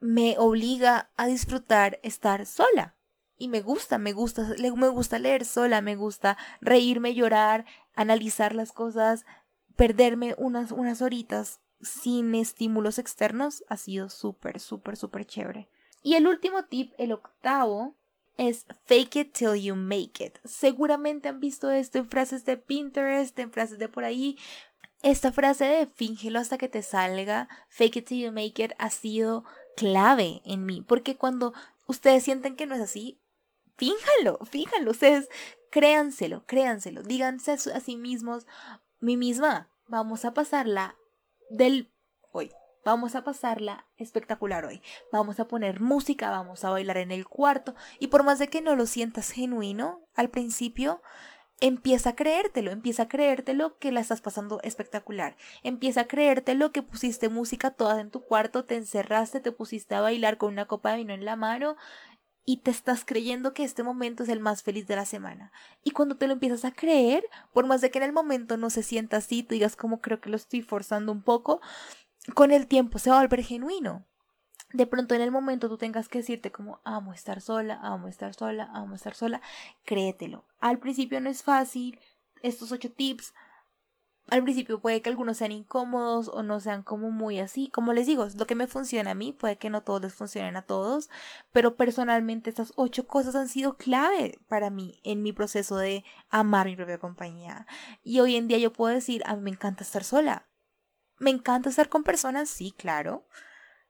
me 0.00 0.36
obliga 0.36 1.08
a 1.16 1.28
disfrutar 1.28 1.98
estar 2.02 2.44
sola. 2.44 2.97
Y 3.38 3.48
me 3.48 3.62
gusta, 3.62 3.98
me 3.98 4.12
gusta, 4.12 4.46
me 4.58 4.88
gusta 4.88 5.18
leer 5.18 5.44
sola, 5.44 5.80
me 5.80 5.96
gusta 5.96 6.36
reírme, 6.60 7.14
llorar, 7.14 7.64
analizar 7.94 8.54
las 8.54 8.72
cosas, 8.72 9.24
perderme 9.76 10.34
unas, 10.38 10.72
unas 10.72 11.00
horitas 11.00 11.60
sin 11.80 12.34
estímulos 12.34 12.98
externos. 12.98 13.64
Ha 13.68 13.76
sido 13.76 14.08
súper, 14.08 14.58
súper, 14.58 14.96
súper 14.96 15.24
chévere. 15.24 15.68
Y 16.02 16.14
el 16.14 16.26
último 16.26 16.64
tip, 16.64 16.92
el 16.98 17.12
octavo, 17.12 17.94
es 18.38 18.66
fake 18.86 19.16
it 19.16 19.32
till 19.32 19.54
you 19.54 19.74
make 19.74 20.24
it. 20.24 20.38
Seguramente 20.44 21.28
han 21.28 21.40
visto 21.40 21.70
esto 21.70 21.98
en 21.98 22.08
frases 22.08 22.44
de 22.44 22.56
Pinterest, 22.56 23.38
en 23.38 23.50
frases 23.50 23.78
de 23.78 23.88
por 23.88 24.04
ahí. 24.04 24.38
Esta 25.02 25.32
frase 25.32 25.64
de 25.64 25.86
fíngelo 25.86 26.38
hasta 26.38 26.58
que 26.58 26.68
te 26.68 26.82
salga, 26.82 27.48
fake 27.68 27.96
it 27.96 28.06
till 28.06 28.20
you 28.20 28.32
make 28.32 28.62
it, 28.62 28.72
ha 28.78 28.90
sido 28.90 29.44
clave 29.76 30.40
en 30.44 30.66
mí, 30.66 30.82
porque 30.86 31.16
cuando 31.16 31.52
ustedes 31.86 32.24
sienten 32.24 32.56
que 32.56 32.66
no 32.66 32.74
es 32.74 32.80
así, 32.80 33.20
fíjalo, 33.78 34.38
fíjalo, 34.44 34.90
ustedes 34.90 35.28
créanselo, 35.70 36.44
créanselo, 36.46 37.02
díganse 37.02 37.52
a, 37.52 37.56
sí 37.56 37.96
mismos, 37.96 38.46
mi 39.00 39.16
misma, 39.16 39.70
vamos 39.86 40.24
a 40.24 40.34
pasarla 40.34 40.96
del 41.48 41.90
hoy. 42.32 42.50
Vamos 42.84 43.14
a 43.14 43.22
pasarla 43.22 43.86
espectacular 43.96 44.64
hoy. 44.64 44.80
Vamos 45.12 45.40
a 45.40 45.46
poner 45.46 45.80
música, 45.80 46.30
vamos 46.30 46.64
a 46.64 46.70
bailar 46.70 46.96
en 46.96 47.10
el 47.10 47.26
cuarto. 47.26 47.74
Y 47.98 48.06
por 48.06 48.24
más 48.24 48.38
de 48.38 48.48
que 48.48 48.62
no 48.62 48.76
lo 48.76 48.86
sientas 48.86 49.30
genuino 49.30 50.00
al 50.14 50.30
principio, 50.30 51.02
empieza 51.60 52.10
a 52.10 52.16
creértelo, 52.16 52.70
empieza 52.70 53.02
a 53.02 53.08
creértelo 53.08 53.78
que 53.78 53.92
la 53.92 54.00
estás 54.00 54.22
pasando 54.22 54.60
espectacular. 54.62 55.36
Empieza 55.62 56.02
a 56.02 56.06
creértelo 56.06 56.72
que 56.72 56.82
pusiste 56.82 57.28
música 57.28 57.72
toda 57.72 58.00
en 58.00 58.10
tu 58.10 58.22
cuarto, 58.22 58.64
te 58.64 58.76
encerraste, 58.76 59.40
te 59.40 59.52
pusiste 59.52 59.94
a 59.94 60.00
bailar 60.00 60.38
con 60.38 60.52
una 60.52 60.66
copa 60.66 60.92
de 60.92 60.98
vino 60.98 61.12
en 61.12 61.26
la 61.26 61.36
mano 61.36 61.76
y 62.48 62.56
te 62.56 62.70
estás 62.70 63.04
creyendo 63.04 63.52
que 63.52 63.62
este 63.62 63.82
momento 63.82 64.22
es 64.22 64.30
el 64.30 64.40
más 64.40 64.62
feliz 64.62 64.86
de 64.86 64.96
la 64.96 65.04
semana. 65.04 65.52
Y 65.84 65.90
cuando 65.90 66.16
te 66.16 66.26
lo 66.26 66.32
empiezas 66.32 66.64
a 66.64 66.72
creer, 66.72 67.22
por 67.52 67.66
más 67.66 67.82
de 67.82 67.90
que 67.90 67.98
en 67.98 68.04
el 68.04 68.14
momento 68.14 68.56
no 68.56 68.70
se 68.70 68.82
sienta 68.82 69.18
así, 69.18 69.42
tú 69.42 69.52
digas 69.52 69.76
como 69.76 70.00
creo 70.00 70.22
que 70.22 70.30
lo 70.30 70.36
estoy 70.36 70.62
forzando 70.62 71.12
un 71.12 71.20
poco, 71.20 71.60
con 72.32 72.50
el 72.50 72.66
tiempo 72.66 72.98
se 72.98 73.10
va 73.10 73.18
a 73.18 73.20
volver 73.20 73.42
genuino 73.42 74.06
de 74.72 74.86
pronto 74.86 75.14
en 75.14 75.20
el 75.20 75.30
momento 75.30 75.68
tú 75.68 75.76
tengas 75.76 76.08
que 76.08 76.18
decirte 76.18 76.50
como 76.50 76.80
amo 76.84 77.12
estar 77.12 77.42
sola, 77.42 77.80
amo 77.82 78.08
estar 78.08 78.34
sola, 78.34 78.70
amo 78.72 78.94
estar 78.94 79.14
sola, 79.14 79.42
créetelo. 79.84 80.46
Al 80.58 80.78
principio 80.78 81.20
no 81.20 81.28
es 81.28 81.42
fácil, 81.42 81.98
estos 82.42 82.72
ocho 82.72 82.90
tips, 82.90 83.34
al 84.30 84.42
principio 84.42 84.80
puede 84.80 85.00
que 85.00 85.08
algunos 85.08 85.38
sean 85.38 85.52
incómodos 85.52 86.28
o 86.28 86.42
no 86.42 86.60
sean 86.60 86.82
como 86.82 87.10
muy 87.10 87.38
así, 87.38 87.68
como 87.70 87.92
les 87.92 88.06
digo, 88.06 88.24
es 88.24 88.36
lo 88.36 88.46
que 88.46 88.54
me 88.54 88.66
funciona 88.66 89.12
a 89.12 89.14
mí, 89.14 89.32
puede 89.32 89.56
que 89.56 89.70
no 89.70 89.82
todos 89.82 90.02
les 90.02 90.14
funcionen 90.14 90.56
a 90.56 90.62
todos, 90.62 91.08
pero 91.52 91.76
personalmente 91.76 92.50
estas 92.50 92.72
ocho 92.76 93.06
cosas 93.06 93.34
han 93.34 93.48
sido 93.48 93.76
clave 93.76 94.38
para 94.48 94.70
mí 94.70 95.00
en 95.02 95.22
mi 95.22 95.32
proceso 95.32 95.76
de 95.76 96.04
amar 96.28 96.66
mi 96.66 96.76
propia 96.76 96.98
compañía. 96.98 97.66
Y 98.02 98.20
hoy 98.20 98.36
en 98.36 98.48
día 98.48 98.58
yo 98.58 98.72
puedo 98.72 98.94
decir, 98.94 99.22
a 99.24 99.34
mí 99.34 99.42
me 99.42 99.50
encanta 99.50 99.82
estar 99.82 100.04
sola. 100.04 100.48
Me 101.18 101.30
encanta 101.30 101.68
estar 101.68 101.88
con 101.88 102.04
personas, 102.04 102.48
sí, 102.48 102.72
claro, 102.76 103.26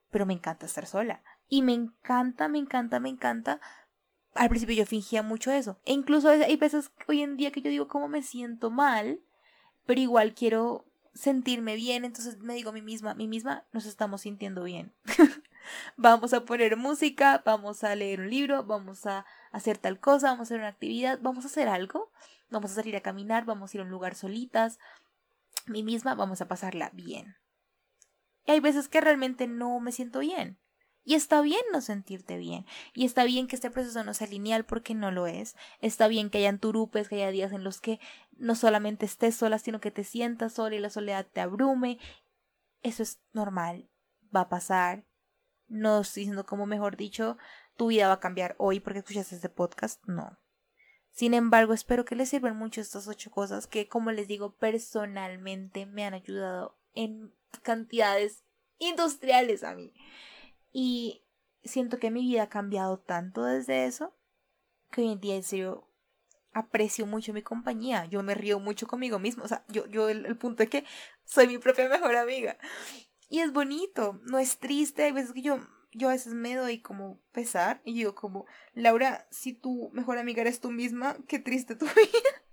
pero 0.09 0.25
me 0.25 0.33
encanta 0.33 0.65
estar 0.65 0.85
sola. 0.85 1.21
Y 1.47 1.61
me 1.61 1.73
encanta, 1.73 2.47
me 2.47 2.59
encanta, 2.59 2.99
me 2.99 3.09
encanta. 3.09 3.59
Al 4.35 4.49
principio 4.49 4.75
yo 4.75 4.85
fingía 4.85 5.21
mucho 5.21 5.51
eso. 5.51 5.79
E 5.85 5.93
incluso 5.93 6.29
hay 6.29 6.55
veces 6.55 6.91
hoy 7.07 7.23
en 7.23 7.35
día 7.35 7.51
que 7.51 7.61
yo 7.61 7.69
digo 7.69 7.87
cómo 7.87 8.07
me 8.07 8.21
siento 8.21 8.71
mal, 8.71 9.19
pero 9.89 10.01
igual 10.01 10.35
quiero 10.35 10.85
sentirme 11.15 11.73
bien, 11.73 12.05
entonces 12.05 12.37
me 12.37 12.53
digo 12.53 12.69
a 12.69 12.73
mí 12.73 12.83
misma, 12.83 13.09
a 13.09 13.15
mí 13.15 13.27
misma 13.27 13.65
nos 13.71 13.87
estamos 13.87 14.21
sintiendo 14.21 14.63
bien. 14.63 14.93
vamos 15.97 16.31
a 16.33 16.45
poner 16.45 16.77
música, 16.77 17.41
vamos 17.43 17.83
a 17.83 17.95
leer 17.95 18.19
un 18.19 18.29
libro, 18.29 18.63
vamos 18.63 19.07
a 19.07 19.25
hacer 19.51 19.79
tal 19.79 19.99
cosa, 19.99 20.27
vamos 20.27 20.41
a 20.41 20.43
hacer 20.43 20.59
una 20.59 20.67
actividad, 20.67 21.17
vamos 21.23 21.43
a 21.43 21.47
hacer 21.47 21.67
algo, 21.67 22.11
vamos 22.51 22.69
a 22.69 22.75
salir 22.75 22.95
a 22.97 23.01
caminar, 23.01 23.45
vamos 23.45 23.73
a 23.73 23.77
ir 23.77 23.81
a 23.81 23.83
un 23.83 23.89
lugar 23.89 24.13
solitas, 24.13 24.77
mí 25.65 25.81
misma 25.81 26.13
vamos 26.13 26.39
a 26.41 26.47
pasarla 26.47 26.91
bien. 26.93 27.37
Y 28.45 28.51
hay 28.51 28.59
veces 28.59 28.89
que 28.89 29.01
realmente 29.01 29.47
no 29.47 29.79
me 29.79 29.91
siento 29.91 30.19
bien. 30.19 30.59
Y 31.09 31.15
está 31.15 31.41
bien 31.41 31.61
no 31.73 31.81
sentirte 31.81 32.37
bien. 32.37 32.67
Y 32.93 33.03
está 33.03 33.23
bien 33.23 33.47
que 33.47 33.55
este 33.55 33.71
proceso 33.71 34.03
no 34.03 34.13
sea 34.13 34.27
lineal 34.27 34.63
porque 34.63 34.93
no 34.93 35.09
lo 35.09 35.25
es. 35.25 35.55
Está 35.81 36.07
bien 36.07 36.29
que 36.29 36.37
hayan 36.37 36.59
turupes, 36.59 37.09
que 37.09 37.15
haya 37.15 37.31
días 37.31 37.51
en 37.51 37.63
los 37.63 37.81
que 37.81 37.99
no 38.37 38.53
solamente 38.53 39.07
estés 39.07 39.33
sola, 39.33 39.57
sino 39.57 39.81
que 39.81 39.89
te 39.89 40.03
sientas 40.03 40.53
sola 40.53 40.75
y 40.75 40.79
la 40.79 40.91
soledad 40.91 41.25
te 41.25 41.41
abrume. 41.41 41.97
Eso 42.83 43.01
es 43.01 43.23
normal. 43.33 43.89
Va 44.35 44.41
a 44.41 44.49
pasar. 44.49 45.03
No 45.67 46.01
estoy 46.01 46.21
diciendo 46.21 46.45
como 46.45 46.67
mejor 46.67 46.95
dicho, 46.95 47.39
tu 47.75 47.87
vida 47.87 48.05
va 48.05 48.13
a 48.13 48.19
cambiar 48.19 48.53
hoy 48.59 48.79
porque 48.79 48.99
escuchas 48.99 49.33
este 49.33 49.49
podcast. 49.49 49.99
No. 50.05 50.37
Sin 51.09 51.33
embargo, 51.33 51.73
espero 51.73 52.05
que 52.05 52.15
les 52.15 52.29
sirvan 52.29 52.55
mucho 52.55 52.81
estas 52.81 53.07
ocho 53.07 53.31
cosas 53.31 53.65
que, 53.65 53.87
como 53.87 54.11
les 54.11 54.27
digo, 54.27 54.57
personalmente 54.57 55.87
me 55.87 56.05
han 56.05 56.13
ayudado 56.13 56.77
en 56.93 57.33
cantidades 57.63 58.43
industriales 58.77 59.63
a 59.63 59.73
mí. 59.73 59.91
Y 60.71 61.25
siento 61.63 61.99
que 61.99 62.11
mi 62.11 62.21
vida 62.21 62.43
ha 62.43 62.49
cambiado 62.49 62.99
tanto 62.99 63.43
desde 63.43 63.85
eso 63.85 64.15
que 64.91 65.01
hoy 65.01 65.11
en 65.11 65.19
día 65.19 65.35
en 65.35 65.43
serio 65.43 65.87
aprecio 66.51 67.05
mucho 67.05 67.33
mi 67.33 67.41
compañía. 67.41 68.05
Yo 68.05 68.23
me 68.23 68.35
río 68.35 68.59
mucho 68.59 68.87
conmigo 68.87 69.19
mismo. 69.19 69.43
O 69.43 69.47
sea, 69.47 69.63
yo, 69.67 69.85
yo 69.87 70.09
el, 70.09 70.37
punto 70.37 70.63
es 70.63 70.69
que 70.69 70.85
soy 71.25 71.47
mi 71.47 71.57
propia 71.57 71.87
mejor 71.87 72.15
amiga. 72.15 72.57
Y 73.29 73.39
es 73.39 73.53
bonito, 73.53 74.19
no 74.23 74.39
es 74.39 74.57
triste. 74.57 75.03
Hay 75.03 75.13
que 75.13 75.41
yo, 75.41 75.59
yo 75.91 76.09
a 76.09 76.13
veces 76.13 76.33
me 76.33 76.55
doy 76.55 76.81
como 76.81 77.21
pesar 77.31 77.81
y 77.85 77.93
digo 77.93 78.15
como, 78.15 78.45
Laura, 78.73 79.27
si 79.29 79.53
tu 79.53 79.91
mejor 79.93 80.17
amiga 80.17 80.41
eres 80.41 80.59
tú 80.59 80.71
misma, 80.71 81.17
qué 81.27 81.37
triste 81.37 81.75
tu 81.75 81.85
vida. 81.95 82.43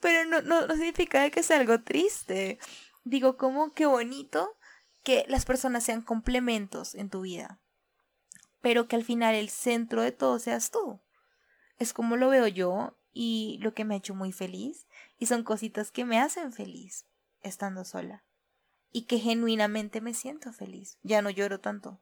Pero 0.00 0.28
no, 0.28 0.42
no, 0.42 0.66
no 0.66 0.74
significa 0.74 1.30
que 1.30 1.42
sea 1.42 1.60
algo 1.60 1.80
triste 1.82 2.58
digo, 3.04 3.36
como 3.36 3.72
qué 3.72 3.86
bonito 3.86 4.56
que 5.02 5.24
las 5.28 5.44
personas 5.44 5.84
sean 5.84 6.02
complementos 6.02 6.94
en 6.94 7.10
tu 7.10 7.22
vida, 7.22 7.60
pero 8.60 8.86
que 8.86 8.96
al 8.96 9.04
final 9.04 9.34
el 9.34 9.48
centro 9.48 10.02
de 10.02 10.12
todo 10.12 10.38
seas 10.38 10.70
tú. 10.70 11.00
Es 11.78 11.92
como 11.92 12.16
lo 12.16 12.28
veo 12.28 12.46
yo 12.46 12.96
y 13.12 13.58
lo 13.60 13.74
que 13.74 13.84
me 13.84 13.94
ha 13.94 13.98
hecho 13.98 14.14
muy 14.14 14.32
feliz 14.32 14.86
y 15.18 15.26
son 15.26 15.42
cositas 15.42 15.90
que 15.90 16.04
me 16.04 16.20
hacen 16.20 16.52
feliz 16.52 17.06
estando 17.40 17.84
sola 17.84 18.24
y 18.92 19.02
que 19.06 19.18
genuinamente 19.18 20.00
me 20.00 20.14
siento 20.14 20.52
feliz. 20.52 20.98
Ya 21.02 21.22
no 21.22 21.30
lloro 21.30 21.60
tanto. 21.60 22.00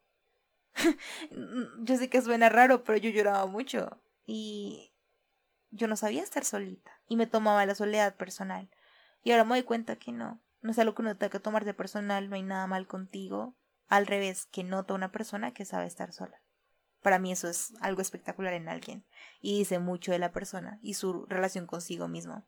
yo 1.80 1.96
sé 1.96 2.10
que 2.10 2.22
suena 2.22 2.48
raro, 2.48 2.84
pero 2.84 2.98
yo 2.98 3.10
lloraba 3.10 3.46
mucho 3.46 4.00
y 4.26 4.92
yo 5.70 5.88
no 5.88 5.96
sabía 5.96 6.22
estar 6.22 6.44
solita 6.44 7.00
y 7.08 7.16
me 7.16 7.26
tomaba 7.26 7.64
la 7.64 7.74
soledad 7.74 8.16
personal. 8.16 8.68
Y 9.22 9.30
ahora 9.30 9.44
me 9.44 9.56
doy 9.56 9.62
cuenta 9.62 9.96
que 9.96 10.12
no, 10.12 10.40
no 10.62 10.70
es 10.70 10.79
algo 10.79 10.94
que 10.94 11.03
uno 11.03 11.16
tenga 11.16 11.31
que 11.31 11.40
tomar 11.40 11.64
de 11.64 11.75
personal, 11.75 12.29
no 12.29 12.37
hay 12.37 12.42
nada 12.42 12.66
mal 12.66 12.87
contigo. 12.87 13.57
Al 13.88 14.07
revés, 14.07 14.46
que 14.46 14.62
nota 14.62 14.94
una 14.94 15.11
persona 15.11 15.53
que 15.53 15.64
sabe 15.64 15.87
estar 15.87 16.12
sola. 16.12 16.40
Para 17.03 17.18
mí 17.18 17.33
eso 17.33 17.49
es 17.49 17.73
algo 17.81 18.03
espectacular 18.03 18.53
en 18.53 18.68
alguien 18.68 19.05
y 19.40 19.59
dice 19.59 19.79
mucho 19.79 20.12
de 20.12 20.18
la 20.18 20.33
persona 20.33 20.79
y 20.83 20.94
su 20.94 21.25
relación 21.27 21.66
consigo 21.66 22.09
mismo. 22.09 22.46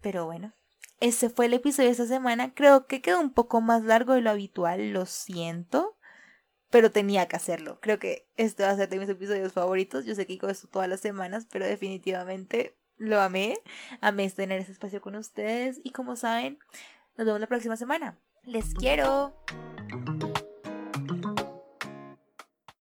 Pero 0.00 0.24
bueno, 0.24 0.54
ese 1.00 1.28
fue 1.28 1.46
el 1.46 1.54
episodio 1.54 1.88
de 1.88 1.92
esta 1.92 2.06
semana. 2.06 2.54
Creo 2.54 2.86
que 2.86 3.02
quedó 3.02 3.20
un 3.20 3.32
poco 3.32 3.60
más 3.60 3.82
largo 3.82 4.14
de 4.14 4.22
lo 4.22 4.30
habitual, 4.30 4.90
lo 4.92 5.04
siento, 5.06 5.98
pero 6.70 6.90
tenía 6.90 7.28
que 7.28 7.36
hacerlo. 7.36 7.78
Creo 7.80 7.98
que 7.98 8.26
este 8.36 8.62
va 8.62 8.70
a 8.70 8.76
ser 8.76 8.88
de 8.88 8.98
mis 8.98 9.08
episodios 9.08 9.52
favoritos. 9.52 10.06
Yo 10.06 10.14
sé 10.14 10.26
que 10.26 10.32
digo 10.32 10.48
esto 10.48 10.66
todas 10.66 10.88
las 10.88 11.00
semanas, 11.00 11.46
pero 11.50 11.66
definitivamente 11.66 12.78
lo 12.96 13.20
amé. 13.20 13.58
Amé 14.00 14.30
tener 14.30 14.60
ese 14.60 14.72
espacio 14.72 15.00
con 15.00 15.14
ustedes 15.14 15.80
y 15.84 15.90
como 15.90 16.16
saben, 16.16 16.58
nos 17.16 17.26
vemos 17.26 17.40
la 17.40 17.46
próxima 17.46 17.76
semana. 17.76 18.18
Les 18.44 18.74
quiero. 18.74 19.34